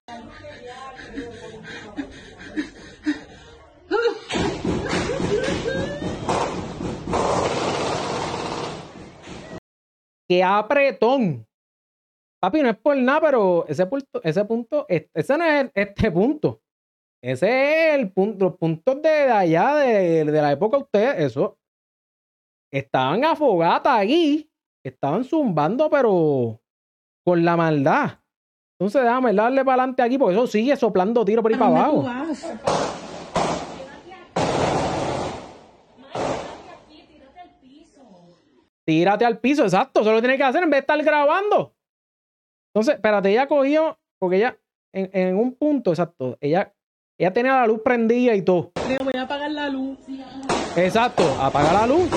¡Qué 10.30 10.44
apretón! 10.44 11.46
Papi, 12.42 12.62
no 12.62 12.70
es 12.70 12.78
por 12.78 12.98
nada, 12.98 13.22
pero 13.22 13.66
ese 13.68 13.86
punto, 13.86 14.22
ese 14.24 14.46
punto, 14.46 14.86
es- 14.90 15.10
ese 15.14 15.38
no 15.38 15.46
es 15.46 15.72
este 15.76 16.10
punto. 16.12 16.62
Ese 17.24 17.90
es 17.94 18.00
el 18.00 18.12
punto, 18.12 18.46
los 18.46 18.58
puntos 18.58 19.00
de, 19.02 19.10
allá, 19.10 19.76
de, 19.76 20.26
de 20.26 20.42
la 20.42 20.52
época 20.54 20.78
de 20.78 20.84
ustedes, 20.84 21.20
eso. 21.26 21.60
Estaban 22.74 23.24
a 23.26 23.36
fogata 23.36 23.96
aquí, 24.00 24.50
estaban 24.90 25.24
zumbando, 25.24 25.90
pero 25.90 26.62
con 27.24 27.46
la 27.46 27.56
maldad. 27.56 28.20
Entonces 28.80 29.04
déjame 29.04 29.34
darle 29.34 29.64
para 29.64 29.84
adelante 29.84 30.02
aquí, 30.02 30.18
porque 30.18 30.34
eso 30.34 30.48
sigue 30.48 30.76
soplando 30.76 31.24
tiro 31.24 31.44
por 31.44 31.52
ahí 31.52 31.60
para 31.60 31.86
¿A 31.86 31.88
dónde 31.88 32.02
tú 32.02 32.08
abajo. 32.08 32.32
Tírate 38.86 39.26
al 39.26 39.38
piso, 39.40 39.64
exacto. 39.64 40.02
Eso 40.02 40.12
lo 40.12 40.20
tiene 40.20 40.38
que 40.38 40.44
hacer 40.44 40.64
en 40.64 40.70
vez 40.70 40.78
de 40.78 40.82
estar 40.82 41.04
grabando. 41.04 41.76
Entonces, 42.74 42.96
espérate, 42.96 43.30
ella 43.30 43.48
cogió, 43.48 44.00
porque 44.20 44.38
ella, 44.38 44.58
en, 44.94 45.10
en 45.14 45.36
un 45.36 45.54
punto, 45.56 45.92
exacto, 45.92 46.38
ella, 46.42 46.74
ella 47.20 47.34
tenía 47.34 47.54
la 47.58 47.68
luz 47.68 47.82
prendida 47.84 48.34
y 48.34 48.42
todo. 48.42 48.72
Le 48.88 48.98
voy 48.98 49.14
a 49.16 49.24
apagar 49.24 49.52
la 49.52 49.70
luz. 49.70 50.00
Exacto, 50.76 51.24
apaga 51.40 51.74
la 51.74 51.88
luz. 51.88 52.10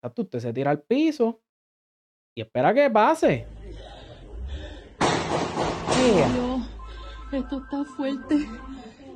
Exacto, 0.00 0.22
usted 0.22 0.38
se 0.40 0.52
tira 0.52 0.70
al 0.70 0.80
piso 0.82 1.40
y 2.36 2.42
espera 2.42 2.72
que 2.72 2.88
pase. 2.90 3.46
Yeah. 5.96 6.28
Dios, 6.28 6.60
esto 7.32 7.58
está 7.62 7.84
fuerte. 7.84 8.36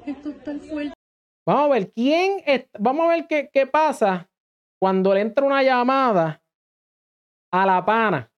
Esto 0.06 0.30
está 0.30 0.52
fuerte. 0.58 0.92
Vamos 1.46 1.64
a 1.64 1.68
ver 1.68 1.92
quién 1.92 2.42
es- 2.46 2.68
vamos 2.78 3.06
a 3.06 3.08
ver 3.10 3.26
qué, 3.28 3.48
qué 3.52 3.66
pasa 3.66 4.28
cuando 4.80 5.14
le 5.14 5.20
entra 5.20 5.46
una 5.46 5.62
llamada 5.62 6.42
a 7.52 7.66
la 7.66 7.84
pana. 7.84 8.28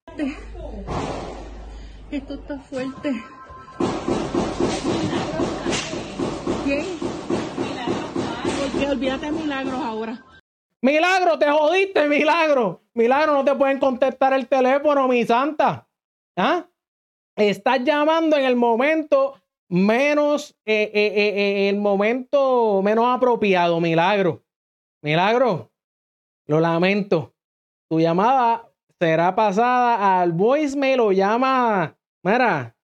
Esto 2.11 2.35
está 2.35 2.59
fuerte. 2.59 3.25
¿Quién? 6.65 6.87
Porque 8.73 8.89
olvídate 8.89 9.27
de 9.27 9.33
milagros 9.33 9.81
ahora. 9.83 10.23
Milagro, 10.85 11.39
te 11.39 11.51
jodiste, 11.51 12.07
milagro. 12.09 12.83
Milagro, 12.93 13.33
no 13.33 13.43
te 13.43 13.55
pueden 13.55 13.79
contestar 13.79 14.35
el 14.35 14.47
teléfono, 14.47 15.09
mi 15.09 15.25
santa. 15.25 15.89
¿Ah? 16.37 16.69
Estás 17.37 17.83
llamando 17.85 18.37
en 18.37 18.45
el 18.45 18.55
momento 18.55 19.41
menos, 19.71 20.55
eh, 20.67 20.91
eh, 20.93 21.13
eh, 21.17 21.33
eh, 21.37 21.69
el 21.71 21.79
momento 21.79 22.83
menos 22.83 23.07
apropiado, 23.07 23.81
milagro. 23.81 24.45
Milagro, 25.03 25.73
lo 26.47 26.61
lamento. 26.61 27.35
Tu 27.89 28.01
llamada 28.01 28.71
será 29.01 29.35
pasada 29.35 30.21
al 30.21 30.33
voicemail 30.33 31.01
o 31.01 31.13
llama. 31.13 31.97
Mira, 32.23 32.77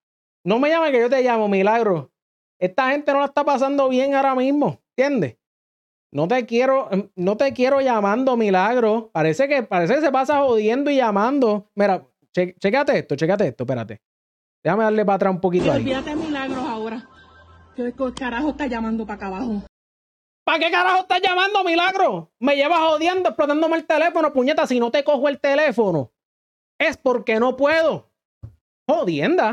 no 0.42 0.58
me 0.58 0.70
llame 0.70 0.90
que 0.90 1.00
yo 1.00 1.10
te 1.10 1.22
llamo, 1.22 1.48
milagro. 1.48 2.10
Esta 2.58 2.92
gente 2.92 3.12
no 3.12 3.18
la 3.18 3.26
está 3.26 3.44
pasando 3.44 3.90
bien 3.90 4.14
ahora 4.14 4.34
mismo, 4.34 4.80
¿entiendes? 4.96 5.36
No 6.12 6.26
te 6.26 6.44
quiero, 6.44 6.88
no 7.14 7.36
te 7.36 7.52
quiero 7.52 7.80
llamando, 7.80 8.36
milagro. 8.36 9.10
Parece 9.12 9.46
que, 9.48 9.62
parece 9.62 9.94
que 9.94 10.00
se 10.00 10.10
pasa 10.10 10.40
jodiendo 10.40 10.90
y 10.90 10.96
llamando. 10.96 11.70
Mira, 11.74 12.04
che, 12.32 12.56
chécate 12.58 12.98
esto, 12.98 13.14
chécate 13.14 13.46
esto, 13.48 13.64
espérate. 13.64 14.02
Déjame 14.62 14.84
darle 14.84 15.04
para 15.04 15.16
atrás 15.16 15.34
un 15.34 15.40
poquito 15.40 15.70
ahí. 15.70 15.80
Olvídate 15.80 16.16
milagros 16.16 16.64
ahora. 16.64 17.08
¿Qué 17.76 17.94
carajo 18.14 18.50
está 18.50 18.66
llamando 18.66 19.06
para 19.06 19.16
acá 19.16 19.26
abajo? 19.28 19.62
¿Para 20.44 20.58
qué 20.58 20.70
carajo 20.70 21.02
estás 21.02 21.20
llamando, 21.22 21.62
milagro? 21.64 22.32
Me 22.40 22.56
llevas 22.56 22.80
jodiendo, 22.80 23.28
explotándome 23.28 23.76
el 23.76 23.86
teléfono, 23.86 24.32
puñeta. 24.32 24.66
Si 24.66 24.80
no 24.80 24.90
te 24.90 25.04
cojo 25.04 25.28
el 25.28 25.38
teléfono, 25.38 26.12
es 26.78 26.96
porque 26.96 27.38
no 27.38 27.56
puedo. 27.56 28.10
Jodienda. 28.88 29.52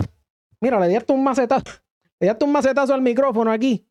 Mira, 0.59 0.79
le 0.79 0.87
di 0.87 0.95
hasta 0.95 1.13
un 1.13 1.23
macetazo. 1.23 1.65
Le 2.19 2.25
di 2.25 2.29
hasta 2.29 2.45
un 2.45 2.51
macetazo 2.51 2.93
al 2.93 3.01
micrófono 3.01 3.51
aquí. 3.51 3.86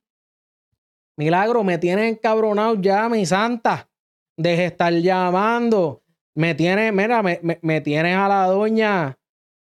Milagro, 1.19 1.65
me 1.65 1.79
tienes 1.79 2.13
encabronado 2.13 2.75
ya, 2.81 3.09
mi 3.09 3.25
santa. 3.25 3.89
Deje 4.37 4.63
de 4.63 4.67
estar 4.67 4.93
llamando. 4.93 6.03
Me 6.35 6.55
tiene, 6.55 6.93
mira, 6.93 7.23
me, 7.23 7.41
me, 7.43 7.59
me 7.63 7.81
tienes 7.81 8.17
a 8.17 8.29
la 8.29 8.47
doña 8.47 9.19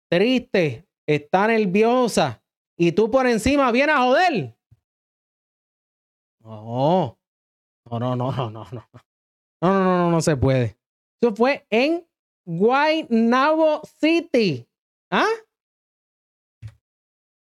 triste, 0.10 0.86
está 1.08 1.48
nerviosa. 1.48 2.44
Y 2.78 2.92
tú 2.92 3.10
por 3.10 3.26
encima 3.28 3.72
vienes 3.72 3.96
a 3.96 4.00
joder. 4.00 4.56
No. 6.42 7.18
No, 7.90 8.00
no, 8.00 8.16
no, 8.16 8.32
no, 8.32 8.50
no, 8.50 8.68
no. 8.72 8.90
No, 9.62 9.74
no, 9.74 9.84
no, 9.84 9.98
no, 9.98 10.12
no 10.12 10.22
se 10.22 10.36
puede. 10.38 10.78
Eso 11.20 11.34
fue 11.36 11.66
en 11.70 12.06
Guaynabo 12.46 13.82
City. 14.00 14.68
¿Ah? 15.10 15.28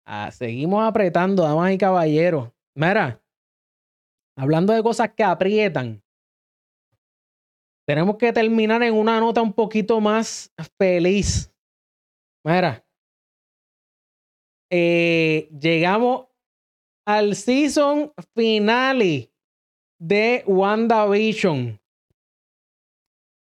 Ah, 0.05 0.31
seguimos 0.33 0.83
apretando, 0.83 1.43
damas 1.45 1.73
y 1.73 1.79
caballeros. 1.79 2.51
Mira, 2.75 3.22
hablando 4.43 4.73
de 4.73 4.83
cosas 4.83 5.13
que 5.15 5.23
aprietan, 5.23 6.03
tenemos 7.87 8.17
que 8.17 8.33
terminar 8.33 8.83
en 8.83 8.95
una 8.95 9.21
nota 9.21 9.41
un 9.41 9.53
poquito 9.53 10.01
más 10.01 10.53
feliz. 10.77 11.49
Mira, 12.45 12.85
eh, 14.69 15.49
llegamos 15.61 16.27
al 17.07 17.37
season 17.37 18.13
finale 18.35 19.33
de 20.01 20.43
WandaVision. 20.45 21.81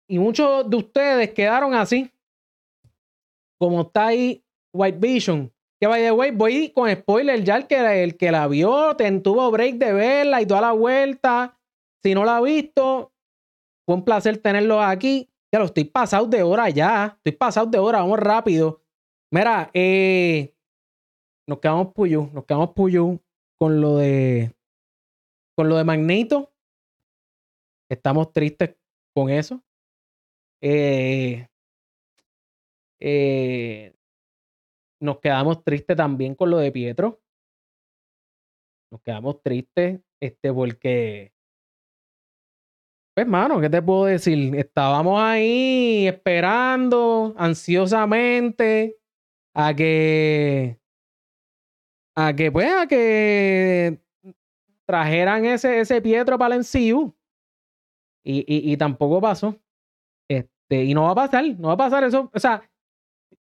Y 0.08 0.18
muchos 0.20 0.70
de 0.70 0.76
ustedes 0.76 1.30
quedaron 1.32 1.74
así, 1.74 2.08
como 3.58 3.82
está 3.82 4.06
ahí 4.06 4.44
White 4.72 4.98
Vision. 4.98 5.53
Que 5.80 5.86
by 5.86 6.02
the 6.02 6.12
way, 6.12 6.30
voy 6.30 6.70
con 6.70 6.90
spoiler 6.90 7.42
ya 7.42 7.56
el 7.56 7.66
que, 7.66 8.02
el 8.02 8.16
que 8.16 8.30
la 8.30 8.46
vio, 8.48 8.96
tuvo 9.22 9.50
break 9.50 9.76
de 9.76 9.92
verla 9.92 10.40
y 10.40 10.46
toda 10.46 10.60
la 10.60 10.72
vuelta. 10.72 11.58
Si 12.02 12.14
no 12.14 12.24
la 12.24 12.36
ha 12.36 12.40
visto, 12.40 13.12
fue 13.86 13.96
un 13.96 14.04
placer 14.04 14.38
tenerlo 14.38 14.80
aquí. 14.80 15.30
Ya 15.52 15.58
lo 15.58 15.66
estoy 15.66 15.84
pasado 15.84 16.26
de 16.26 16.42
hora 16.42 16.68
ya. 16.70 17.14
Estoy 17.16 17.32
pasado 17.32 17.66
de 17.66 17.78
hora, 17.78 18.00
vamos 18.00 18.18
rápido. 18.18 18.82
Mira, 19.32 19.70
eh, 19.74 20.54
nos 21.46 21.58
quedamos 21.60 21.92
puyo, 21.92 22.28
nos 22.32 22.44
quedamos 22.44 22.70
puyo 22.70 23.20
con 23.58 23.80
lo 23.80 23.96
de 23.96 24.54
con 25.56 25.68
lo 25.68 25.76
de 25.76 25.84
Magneto. 25.84 26.52
Estamos 27.88 28.32
tristes 28.32 28.76
con 29.14 29.30
eso. 29.30 29.62
Eh, 30.60 31.46
eh, 33.00 33.94
nos 35.04 35.20
quedamos 35.20 35.62
tristes 35.62 35.96
también 35.96 36.34
con 36.34 36.50
lo 36.50 36.58
de 36.58 36.72
Pietro. 36.72 37.20
Nos 38.90 39.02
quedamos 39.02 39.42
tristes 39.42 40.00
este, 40.20 40.52
porque, 40.52 41.32
pues, 43.14 43.26
mano, 43.26 43.60
¿qué 43.60 43.68
te 43.68 43.82
puedo 43.82 44.06
decir? 44.06 44.54
Estábamos 44.56 45.20
ahí 45.20 46.06
esperando 46.08 47.34
ansiosamente 47.36 48.96
a 49.54 49.74
que, 49.74 50.80
a 52.16 52.34
que, 52.34 52.50
pues, 52.50 52.72
a 52.72 52.86
que 52.86 54.00
trajeran 54.86 55.44
ese, 55.44 55.80
ese 55.80 56.00
Pietro 56.00 56.38
para 56.38 56.54
el 56.54 56.60
MCU. 56.62 57.14
Y, 58.24 58.38
y, 58.40 58.72
y 58.72 58.76
tampoco 58.78 59.20
pasó. 59.20 59.60
Este, 60.30 60.84
y 60.84 60.94
no 60.94 61.02
va 61.02 61.10
a 61.10 61.14
pasar, 61.14 61.44
no 61.58 61.68
va 61.68 61.74
a 61.74 61.76
pasar 61.76 62.04
eso. 62.04 62.30
O 62.32 62.40
sea, 62.40 62.62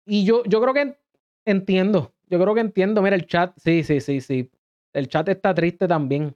y 0.05 0.25
yo, 0.25 0.43
yo 0.45 0.59
creo 0.61 0.73
que 0.73 1.02
entiendo, 1.45 2.13
yo 2.29 2.39
creo 2.39 2.53
que 2.55 2.61
entiendo. 2.61 3.01
Mira, 3.01 3.15
el 3.15 3.27
chat, 3.27 3.55
sí, 3.57 3.83
sí, 3.83 3.99
sí, 3.99 4.21
sí. 4.21 4.51
El 4.93 5.07
chat 5.07 5.27
está 5.29 5.53
triste 5.53 5.87
también. 5.87 6.35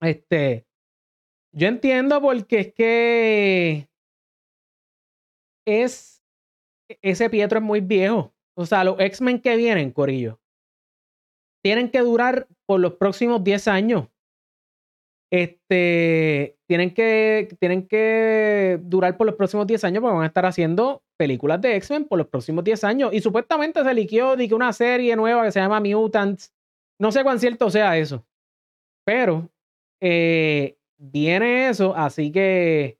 Este, 0.00 0.66
yo 1.52 1.68
entiendo 1.68 2.20
porque 2.20 2.60
es 2.60 2.74
que 2.74 3.88
es, 5.66 6.22
ese 7.02 7.30
Pietro 7.30 7.58
es 7.58 7.64
muy 7.64 7.80
viejo. 7.80 8.34
O 8.54 8.64
sea, 8.66 8.84
los 8.84 8.98
X-Men 8.98 9.40
que 9.40 9.56
vienen, 9.56 9.90
Corillo, 9.90 10.40
tienen 11.62 11.90
que 11.90 12.00
durar 12.00 12.46
por 12.66 12.80
los 12.80 12.94
próximos 12.94 13.42
10 13.42 13.68
años. 13.68 14.08
Este, 15.30 16.56
tienen 16.66 16.94
que, 16.94 17.48
tienen 17.58 17.86
que 17.86 18.78
durar 18.82 19.16
por 19.16 19.26
los 19.26 19.36
próximos 19.36 19.66
10 19.66 19.84
años 19.84 20.00
porque 20.00 20.14
van 20.14 20.22
a 20.24 20.28
estar 20.28 20.46
haciendo 20.46 21.02
películas 21.16 21.60
de 21.60 21.76
X-Men 21.76 22.06
por 22.06 22.18
los 22.18 22.28
próximos 22.28 22.64
10 22.64 22.84
años. 22.84 23.12
Y 23.12 23.20
supuestamente 23.20 23.82
se 23.82 23.94
liquió 23.94 24.34
una 24.52 24.72
serie 24.72 25.16
nueva 25.16 25.44
que 25.44 25.52
se 25.52 25.60
llama 25.60 25.80
Mutants. 25.80 26.52
No 27.00 27.12
sé 27.12 27.22
cuán 27.22 27.40
cierto 27.40 27.70
sea 27.70 27.96
eso. 27.96 28.24
Pero 29.04 29.50
eh, 30.00 30.76
viene 30.96 31.68
eso, 31.68 31.94
así 31.94 32.32
que 32.32 32.98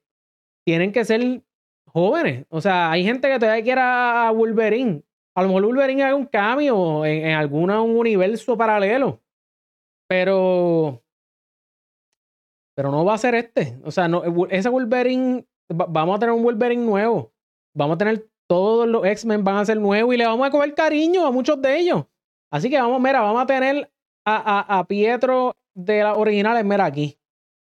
tienen 0.64 0.92
que 0.92 1.04
ser 1.04 1.42
jóvenes. 1.86 2.46
O 2.48 2.60
sea, 2.60 2.90
hay 2.90 3.04
gente 3.04 3.28
que 3.28 3.38
todavía 3.38 3.64
quiere 3.64 3.80
a 3.80 4.32
Wolverine. 4.34 5.02
A 5.34 5.42
lo 5.42 5.48
mejor 5.48 5.66
Wolverine 5.66 6.02
haga 6.02 6.14
un 6.14 6.26
cambio 6.26 7.04
en, 7.04 7.26
en 7.26 7.34
algún 7.34 7.70
universo 7.70 8.56
paralelo. 8.56 9.20
Pero 10.08 11.02
pero 12.76 12.90
no 12.90 13.04
va 13.04 13.14
a 13.14 13.18
ser 13.18 13.34
este. 13.34 13.78
O 13.84 13.90
sea, 13.90 14.06
no, 14.06 14.22
ese 14.50 14.68
Wolverine, 14.68 15.46
vamos 15.68 16.16
a 16.16 16.18
tener 16.18 16.34
un 16.34 16.42
Wolverine 16.42 16.84
nuevo. 16.84 17.32
Vamos 17.74 17.94
a 17.94 17.98
tener 17.98 18.28
todos 18.46 18.86
los 18.86 19.04
X-Men 19.04 19.42
van 19.42 19.56
a 19.56 19.64
ser 19.64 19.80
nuevos 19.80 20.14
y 20.14 20.18
le 20.18 20.26
vamos 20.26 20.46
a 20.46 20.50
coger 20.50 20.74
cariño 20.74 21.26
a 21.26 21.30
muchos 21.30 21.60
de 21.60 21.78
ellos. 21.78 22.04
Así 22.52 22.70
que 22.70 22.78
vamos, 22.78 23.00
mira, 23.00 23.20
vamos 23.20 23.42
a 23.42 23.46
tener 23.46 23.90
a, 24.24 24.78
a, 24.78 24.86
Pietro 24.86 25.56
de 25.74 26.02
las 26.02 26.16
originales, 26.16 26.64
mira 26.64 26.84
aquí. 26.84 27.18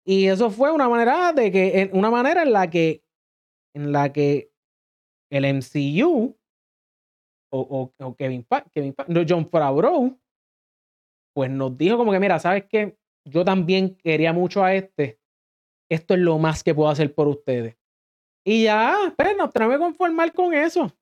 Y 0.04 0.26
eso 0.26 0.50
fue 0.50 0.72
una 0.72 0.88
manera 0.88 1.32
de 1.32 1.50
que, 1.50 1.90
una 1.92 2.10
manera 2.10 2.42
en 2.42 2.52
la 2.52 2.68
que, 2.68 3.02
en 3.74 3.92
la 3.92 4.12
que 4.12 4.50
el 5.30 5.44
MCU 5.54 6.36
o, 7.50 7.92
o, 7.98 8.14
Kevin, 8.16 8.46
Kevin 8.72 8.94
no, 9.08 9.22
John 9.26 9.48
Favreau, 9.48 10.18
pues 11.34 11.50
nos 11.50 11.76
dijo 11.76 11.96
como 11.96 12.12
que, 12.12 12.20
mira, 12.20 12.38
¿sabes 12.38 12.64
qué? 12.68 12.96
Yo 13.26 13.44
también 13.44 13.96
quería 13.96 14.32
mucho 14.32 14.64
a 14.64 14.74
este. 14.74 15.18
Esto 15.90 16.14
es 16.14 16.20
lo 16.20 16.38
más 16.38 16.62
que 16.62 16.74
puedo 16.74 16.88
hacer 16.88 17.14
por 17.14 17.28
ustedes. 17.28 17.76
Y 18.44 18.64
ya, 18.64 19.12
pues 19.16 19.36
nos 19.36 19.52
tenemos 19.52 19.78
conformar 19.78 20.32
con 20.32 20.54
eso. 20.54 20.92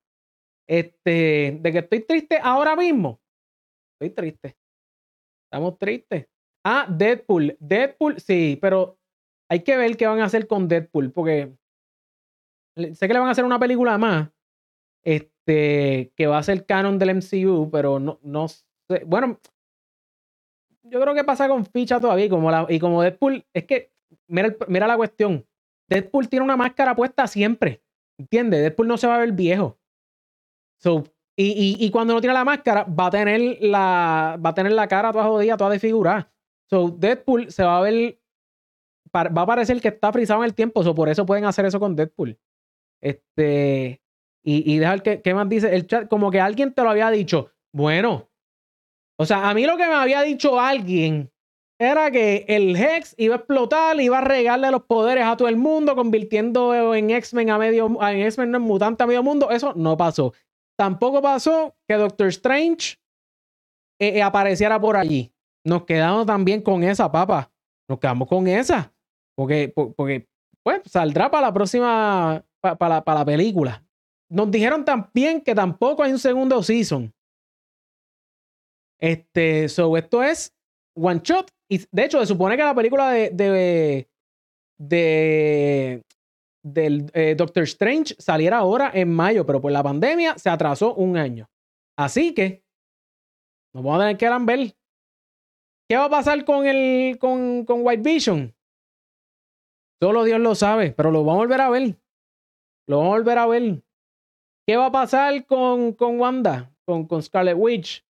Este, 0.66 1.58
de 1.60 1.72
que 1.72 1.78
estoy 1.78 2.00
triste 2.00 2.38
ahora 2.42 2.74
mismo. 2.74 3.20
Estoy 3.94 4.14
triste. 4.14 4.56
Estamos 5.46 5.78
tristes. 5.78 6.26
Ah, 6.64 6.86
Deadpool. 6.88 7.56
Deadpool, 7.60 8.18
sí, 8.18 8.58
pero 8.60 8.98
hay 9.50 9.62
que 9.62 9.76
ver 9.76 9.96
qué 9.96 10.06
van 10.06 10.20
a 10.20 10.24
hacer 10.24 10.46
con 10.46 10.66
Deadpool, 10.66 11.12
porque 11.12 11.54
sé 12.76 13.06
que 13.06 13.12
le 13.12 13.20
van 13.20 13.28
a 13.28 13.32
hacer 13.32 13.44
una 13.44 13.58
película 13.58 13.98
más. 13.98 14.30
Este, 15.04 16.12
que 16.16 16.26
va 16.26 16.38
a 16.38 16.42
ser 16.42 16.64
canon 16.64 16.98
del 16.98 17.16
MCU, 17.16 17.70
pero 17.70 18.00
no, 18.00 18.18
no 18.22 18.48
sé. 18.48 18.64
Bueno, 19.06 19.38
yo 20.84 21.00
creo 21.00 21.14
que 21.14 21.24
pasa 21.24 21.48
con 21.48 21.64
ficha 21.66 21.98
todavía. 21.98 22.26
Y 22.26 22.28
como, 22.28 22.50
la, 22.50 22.66
y 22.68 22.78
como 22.78 23.02
Deadpool, 23.02 23.44
es 23.52 23.64
que, 23.64 23.92
mira, 24.28 24.54
mira 24.68 24.86
la 24.86 24.96
cuestión. 24.96 25.46
Deadpool 25.88 26.28
tiene 26.28 26.44
una 26.44 26.56
máscara 26.56 26.94
puesta 26.94 27.26
siempre. 27.26 27.82
¿Entiendes? 28.18 28.60
Deadpool 28.60 28.88
no 28.88 28.96
se 28.96 29.06
va 29.06 29.16
a 29.16 29.18
ver 29.18 29.32
viejo. 29.32 29.78
So, 30.80 31.04
y, 31.36 31.76
y, 31.84 31.90
cuando 31.90 32.14
no 32.14 32.20
tiene 32.20 32.34
la 32.34 32.44
máscara, 32.44 32.84
va 32.84 33.06
a 33.06 33.10
tener 33.10 33.58
la, 33.60 34.38
va 34.44 34.50
a 34.50 34.54
tener 34.54 34.72
la 34.72 34.86
cara 34.86 35.10
toda 35.10 35.24
jodida, 35.24 35.56
toda 35.56 35.70
desfigurada. 35.70 36.30
So, 36.70 36.90
Deadpool 36.90 37.50
se 37.50 37.64
va 37.64 37.78
a 37.78 37.82
ver. 37.82 38.20
Va 39.14 39.42
a 39.42 39.46
parecer 39.46 39.80
que 39.80 39.88
está 39.88 40.12
frisado 40.12 40.42
en 40.42 40.46
el 40.46 40.54
tiempo. 40.54 40.82
So, 40.82 40.94
por 40.94 41.08
eso 41.08 41.26
pueden 41.26 41.44
hacer 41.44 41.64
eso 41.64 41.80
con 41.80 41.96
Deadpool. 41.96 42.38
Este. 43.00 44.00
Y, 44.44 44.74
y 44.74 44.78
dejar 44.78 45.02
que, 45.02 45.22
¿qué 45.22 45.34
más 45.34 45.48
dice? 45.48 45.74
El 45.74 45.86
chat, 45.86 46.08
como 46.08 46.30
que 46.30 46.40
alguien 46.40 46.74
te 46.74 46.82
lo 46.82 46.90
había 46.90 47.10
dicho. 47.10 47.50
Bueno, 47.72 48.28
o 49.16 49.26
sea, 49.26 49.48
a 49.48 49.54
mí 49.54 49.64
lo 49.66 49.76
que 49.76 49.86
me 49.86 49.94
había 49.94 50.22
dicho 50.22 50.58
alguien 50.58 51.30
era 51.78 52.10
que 52.10 52.44
el 52.48 52.76
Hex 52.76 53.14
iba 53.18 53.34
a 53.34 53.38
explotar, 53.38 54.00
iba 54.00 54.18
a 54.18 54.20
regarle 54.20 54.70
los 54.70 54.84
poderes 54.84 55.24
a 55.24 55.36
todo 55.36 55.48
el 55.48 55.56
mundo, 55.56 55.96
convirtiendo 55.96 56.94
en 56.94 57.10
X-Men 57.10 57.50
a 57.50 57.58
medio, 57.58 57.86
en 57.86 58.20
X-Men 58.20 58.54
en 58.54 58.62
mutante 58.62 59.02
a 59.02 59.06
medio 59.06 59.22
mundo. 59.22 59.50
Eso 59.50 59.72
no 59.74 59.96
pasó. 59.96 60.32
Tampoco 60.76 61.20
pasó 61.22 61.74
que 61.88 61.94
Doctor 61.94 62.28
Strange 62.28 62.96
eh, 64.00 64.18
eh, 64.18 64.22
apareciera 64.22 64.80
por 64.80 64.96
allí. 64.96 65.32
Nos 65.64 65.84
quedamos 65.84 66.26
también 66.26 66.62
con 66.62 66.82
esa, 66.84 67.10
papa. 67.10 67.50
Nos 67.88 67.98
quedamos 67.98 68.28
con 68.28 68.46
esa. 68.46 68.92
Porque, 69.36 69.72
porque 69.74 70.28
pues, 70.62 70.82
saldrá 70.86 71.30
para 71.30 71.48
la 71.48 71.52
próxima, 71.52 72.44
para, 72.60 73.02
para 73.02 73.20
la 73.20 73.24
película. 73.24 73.84
Nos 74.30 74.50
dijeron 74.50 74.84
también 74.84 75.40
que 75.40 75.54
tampoco 75.54 76.02
hay 76.02 76.12
un 76.12 76.18
segundo 76.18 76.62
season. 76.62 77.12
Este, 79.04 79.68
so, 79.68 79.98
esto 79.98 80.22
es 80.22 80.56
one 80.96 81.20
shot. 81.22 81.50
Y 81.68 81.84
de 81.92 82.04
hecho, 82.06 82.18
se 82.20 82.26
supone 82.26 82.56
que 82.56 82.62
la 82.62 82.74
película 82.74 83.10
de, 83.10 83.28
de, 83.28 84.08
de 84.78 86.02
del 86.64 87.10
eh, 87.12 87.34
Doctor 87.36 87.64
Strange 87.64 88.14
saliera 88.18 88.56
ahora 88.56 88.90
en 88.94 89.12
mayo, 89.12 89.44
pero 89.44 89.60
por 89.60 89.72
la 89.72 89.82
pandemia 89.82 90.38
se 90.38 90.48
atrasó 90.48 90.94
un 90.94 91.18
año. 91.18 91.50
Así 91.98 92.32
que 92.32 92.64
nos 93.74 93.84
vamos 93.84 94.00
a 94.00 94.04
tener 94.04 94.16
que 94.16 94.44
ver. 94.46 94.74
¿Qué 95.86 95.98
va 95.98 96.06
a 96.06 96.10
pasar 96.10 96.42
con 96.46 96.66
el 96.66 97.18
con, 97.18 97.66
con 97.66 97.80
White 97.84 98.02
Vision? 98.02 98.54
Solo 100.02 100.24
Dios 100.24 100.40
lo 100.40 100.54
sabe, 100.54 100.92
pero 100.92 101.10
lo 101.10 101.24
vamos 101.24 101.42
a 101.42 101.44
volver 101.44 101.60
a 101.60 101.68
ver. 101.68 101.98
Lo 102.88 103.00
vamos 103.00 103.12
a 103.12 103.18
volver 103.18 103.38
a 103.38 103.46
ver. 103.48 103.82
¿Qué 104.66 104.78
va 104.78 104.86
a 104.86 104.92
pasar 104.92 105.44
con, 105.44 105.92
con 105.92 106.18
Wanda? 106.18 106.74
Con, 106.86 107.06
con 107.06 107.22
Scarlet 107.22 107.54
Witch. 107.54 108.02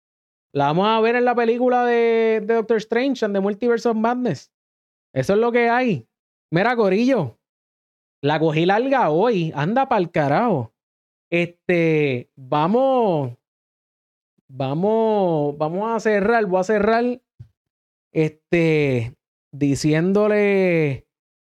La 0.54 0.66
vamos 0.66 0.86
a 0.86 1.00
ver 1.00 1.16
en 1.16 1.24
la 1.24 1.34
película 1.34 1.86
de, 1.86 2.42
Doctor 2.44 2.76
Strange 2.76 3.24
and 3.24 3.34
the 3.34 3.40
Multiverse 3.40 3.88
of 3.88 3.96
Madness. 3.96 4.52
Eso 5.14 5.32
es 5.32 5.38
lo 5.38 5.50
que 5.50 5.68
hay. 5.68 6.06
Mira, 6.50 6.76
Corillo. 6.76 7.38
La 8.22 8.38
cogí 8.38 8.66
larga 8.66 9.10
hoy. 9.10 9.52
Anda 9.54 9.88
para 9.88 10.00
el 10.00 10.10
carajo. 10.10 10.72
Este, 11.30 12.30
vamos. 12.36 13.32
vamos, 14.48 15.56
vamos 15.56 15.96
a 15.96 16.00
cerrar, 16.00 16.44
voy 16.44 16.60
a 16.60 16.64
cerrar 16.64 17.22
este 18.12 19.16
diciéndole 19.50 21.06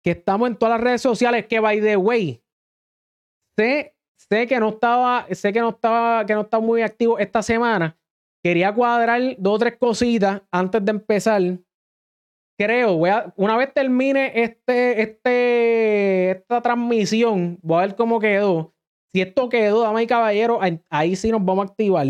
que 0.05 0.11
estamos 0.13 0.49
en 0.49 0.57
todas 0.57 0.79
las 0.79 0.85
redes 0.85 1.03
sociales, 1.03 1.47
que 1.47 1.61
by 1.61 1.81
the 1.81 1.97
way, 1.97 2.43
sé, 3.57 3.97
sé 4.17 4.47
que 4.47 4.61
no 4.61 4.69
estaba, 4.71 5.27
sé 5.31 5.53
que 5.53 5.61
no 5.61 5.71
estaba, 5.71 6.27
que 6.27 6.35
no 6.35 6.43
estaba 6.43 6.63
muy 6.63 6.83
activo 6.83 7.19
esta 7.19 7.43
semana. 7.43 7.99
Quería 8.45 8.75
cuadrar 8.75 9.23
dos 9.39 9.55
o 9.55 9.59
tres 9.59 9.79
cositas 9.79 10.43
antes 10.51 10.85
de 10.85 10.91
empezar. 10.91 11.41
Creo, 12.59 12.99
voy 12.99 13.09
a, 13.09 13.33
una 13.37 13.57
vez 13.57 13.73
termine 13.73 14.33
este, 14.35 15.01
este, 15.01 16.31
esta 16.33 16.61
transmisión, 16.61 17.59
voy 17.63 17.79
a 17.79 17.87
ver 17.87 17.97
cómo 17.97 18.21
quedó. 18.21 18.75
Si 19.15 19.23
esto 19.23 19.49
quedó, 19.49 19.81
dama 19.81 20.03
y 20.03 20.07
caballero, 20.07 20.61
ahí 20.91 21.17
sí 21.17 21.31
nos 21.31 21.43
vamos 21.43 21.67
a 21.67 21.71
activar. 21.71 22.07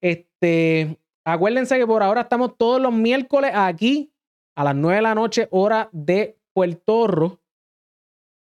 Este, 0.00 0.96
acuérdense 1.26 1.76
que 1.76 1.86
por 1.86 2.04
ahora 2.04 2.20
estamos 2.20 2.56
todos 2.56 2.80
los 2.80 2.92
miércoles 2.92 3.50
aquí 3.52 4.12
a 4.56 4.62
las 4.62 4.76
9 4.76 4.96
de 4.96 5.02
la 5.02 5.14
noche, 5.16 5.48
hora 5.50 5.88
de 5.92 6.38
Puerto 6.54 7.06
Rico. 7.08 7.40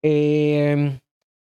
Em, 0.03 0.99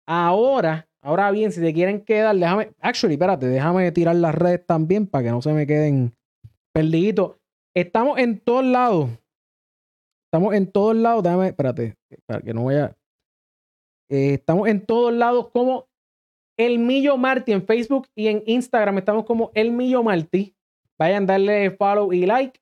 ahora, 0.07 0.87
ahora 1.01 1.31
bien, 1.31 1.51
si 1.51 1.61
te 1.61 1.73
quieren 1.73 2.01
quedar, 2.01 2.35
déjame, 2.35 2.71
actually, 2.79 3.15
espérate, 3.15 3.47
déjame 3.47 3.91
tirar 3.91 4.15
las 4.15 4.35
redes 4.35 4.65
también 4.65 5.07
para 5.07 5.25
que 5.25 5.31
no 5.31 5.41
se 5.41 5.53
me 5.53 5.67
queden 5.67 6.13
perdiditos. 6.73 7.37
Estamos 7.75 8.19
en 8.19 8.39
todos 8.39 8.65
lados. 8.65 9.09
Estamos 10.25 10.53
en 10.53 10.71
todos 10.71 10.95
lados. 10.95 11.23
Déjame, 11.23 11.47
espérate, 11.47 11.97
para 12.25 12.41
que 12.41 12.53
no 12.53 12.65
vaya. 12.65 12.95
Eh, 14.09 14.35
estamos 14.35 14.67
en 14.67 14.85
todos 14.85 15.13
lados 15.13 15.49
como 15.51 15.87
El 16.57 16.79
Millo 16.79 17.17
Marty 17.17 17.53
en 17.53 17.65
Facebook 17.65 18.07
y 18.15 18.27
en 18.27 18.43
Instagram. 18.45 18.97
Estamos 18.97 19.25
como 19.25 19.51
El 19.53 19.71
Millo 19.71 20.03
Marty. 20.03 20.55
Vayan 20.99 21.23
a 21.23 21.33
darle 21.33 21.71
follow 21.71 22.13
y 22.13 22.25
like. 22.25 22.59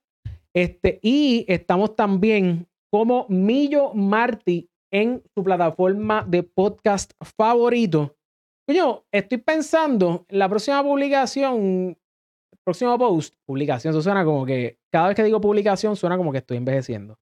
Este, 0.53 0.99
y 1.01 1.45
estamos 1.47 1.95
también 1.95 2.67
como 2.91 3.25
Millo 3.29 3.93
Marty 3.93 4.69
en 4.91 5.21
su 5.35 5.43
plataforma 5.43 6.25
de 6.27 6.43
podcast 6.43 7.13
favorito. 7.21 8.15
Coño, 8.69 9.03
estoy 9.11 9.39
pensando 9.39 10.27
en 10.29 10.37
la 10.37 10.47
próxima 10.47 10.83
publicación, 10.83 11.97
próximo 12.63 12.99
post, 12.99 13.33
publicación, 13.43 13.89
eso 13.89 14.01
suena 14.03 14.23
como 14.23 14.45
que 14.45 14.77
cada 14.91 15.07
vez 15.07 15.15
que 15.15 15.23
digo 15.23 15.41
publicación 15.41 15.95
suena 15.95 16.15
como 16.17 16.31
que 16.31 16.37
estoy 16.37 16.57
envejeciendo. 16.57 17.17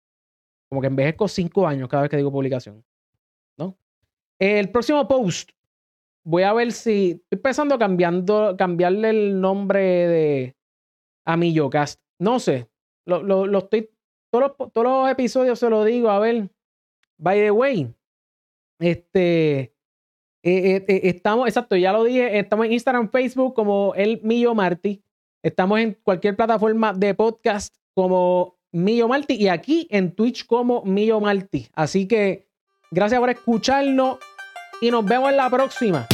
Como 0.68 0.82
que 0.82 0.88
envejezco 0.88 1.30
cinco 1.30 1.66
años 1.66 1.88
cada 1.88 2.04
vez 2.04 2.10
que 2.10 2.18
digo 2.18 2.34
publicación. 2.34 2.84
¿No? 3.58 3.78
El 4.38 4.72
próximo 4.72 5.08
post, 5.08 5.52
voy 6.26 6.44
a 6.44 6.52
ver 6.52 6.74
si 6.74 7.12
estoy 7.12 7.40
pensando 7.40 7.80
cambiando, 7.80 8.58
cambiarle 8.58 9.10
el 9.10 9.40
nombre 9.40 9.80
de 9.80 10.58
a 11.26 11.38
Millocast. 11.38 12.02
No 12.20 12.42
sé, 12.42 12.68
lo, 13.06 13.24
lo, 13.24 13.58
estoy, 13.58 13.90
todos 14.34 14.52
los, 14.60 14.74
todos 14.74 14.86
los 14.86 15.10
episodios 15.10 15.58
se 15.58 15.70
lo 15.70 15.86
digo, 15.86 16.10
a 16.10 16.20
ver, 16.20 16.50
by 17.18 17.40
the 17.40 17.52
way, 17.52 17.96
este, 18.80 19.77
eh, 20.48 20.78
eh, 20.78 20.86
eh, 20.88 21.02
estamos, 21.04 21.46
exacto, 21.46 21.76
ya 21.76 21.92
lo 21.92 22.06
dije, 22.06 22.40
estamos 22.40 22.66
en 22.68 22.72
Instagram, 22.72 23.10
Facebook 23.10 23.54
como 23.54 23.94
El 23.96 24.22
Millo 24.24 24.56
Marty, 24.56 25.04
estamos 25.44 25.78
en 25.82 25.98
cualquier 26.02 26.38
plataforma 26.38 26.94
de 26.94 27.14
podcast 27.14 27.76
como 27.94 28.56
Millo 28.72 29.10
Marty 29.10 29.34
y 29.34 29.50
aquí 29.50 29.90
en 29.92 30.16
Twitch 30.16 30.46
como 30.46 30.84
Millo 30.86 31.20
Marty. 31.20 31.68
Así 31.74 32.08
que 32.08 32.48
gracias 32.92 33.20
por 33.20 33.30
escucharnos 33.30 34.20
y 34.80 34.90
nos 34.90 35.04
vemos 35.04 35.32
en 35.32 35.36
la 35.36 35.50
próxima. 35.50 36.08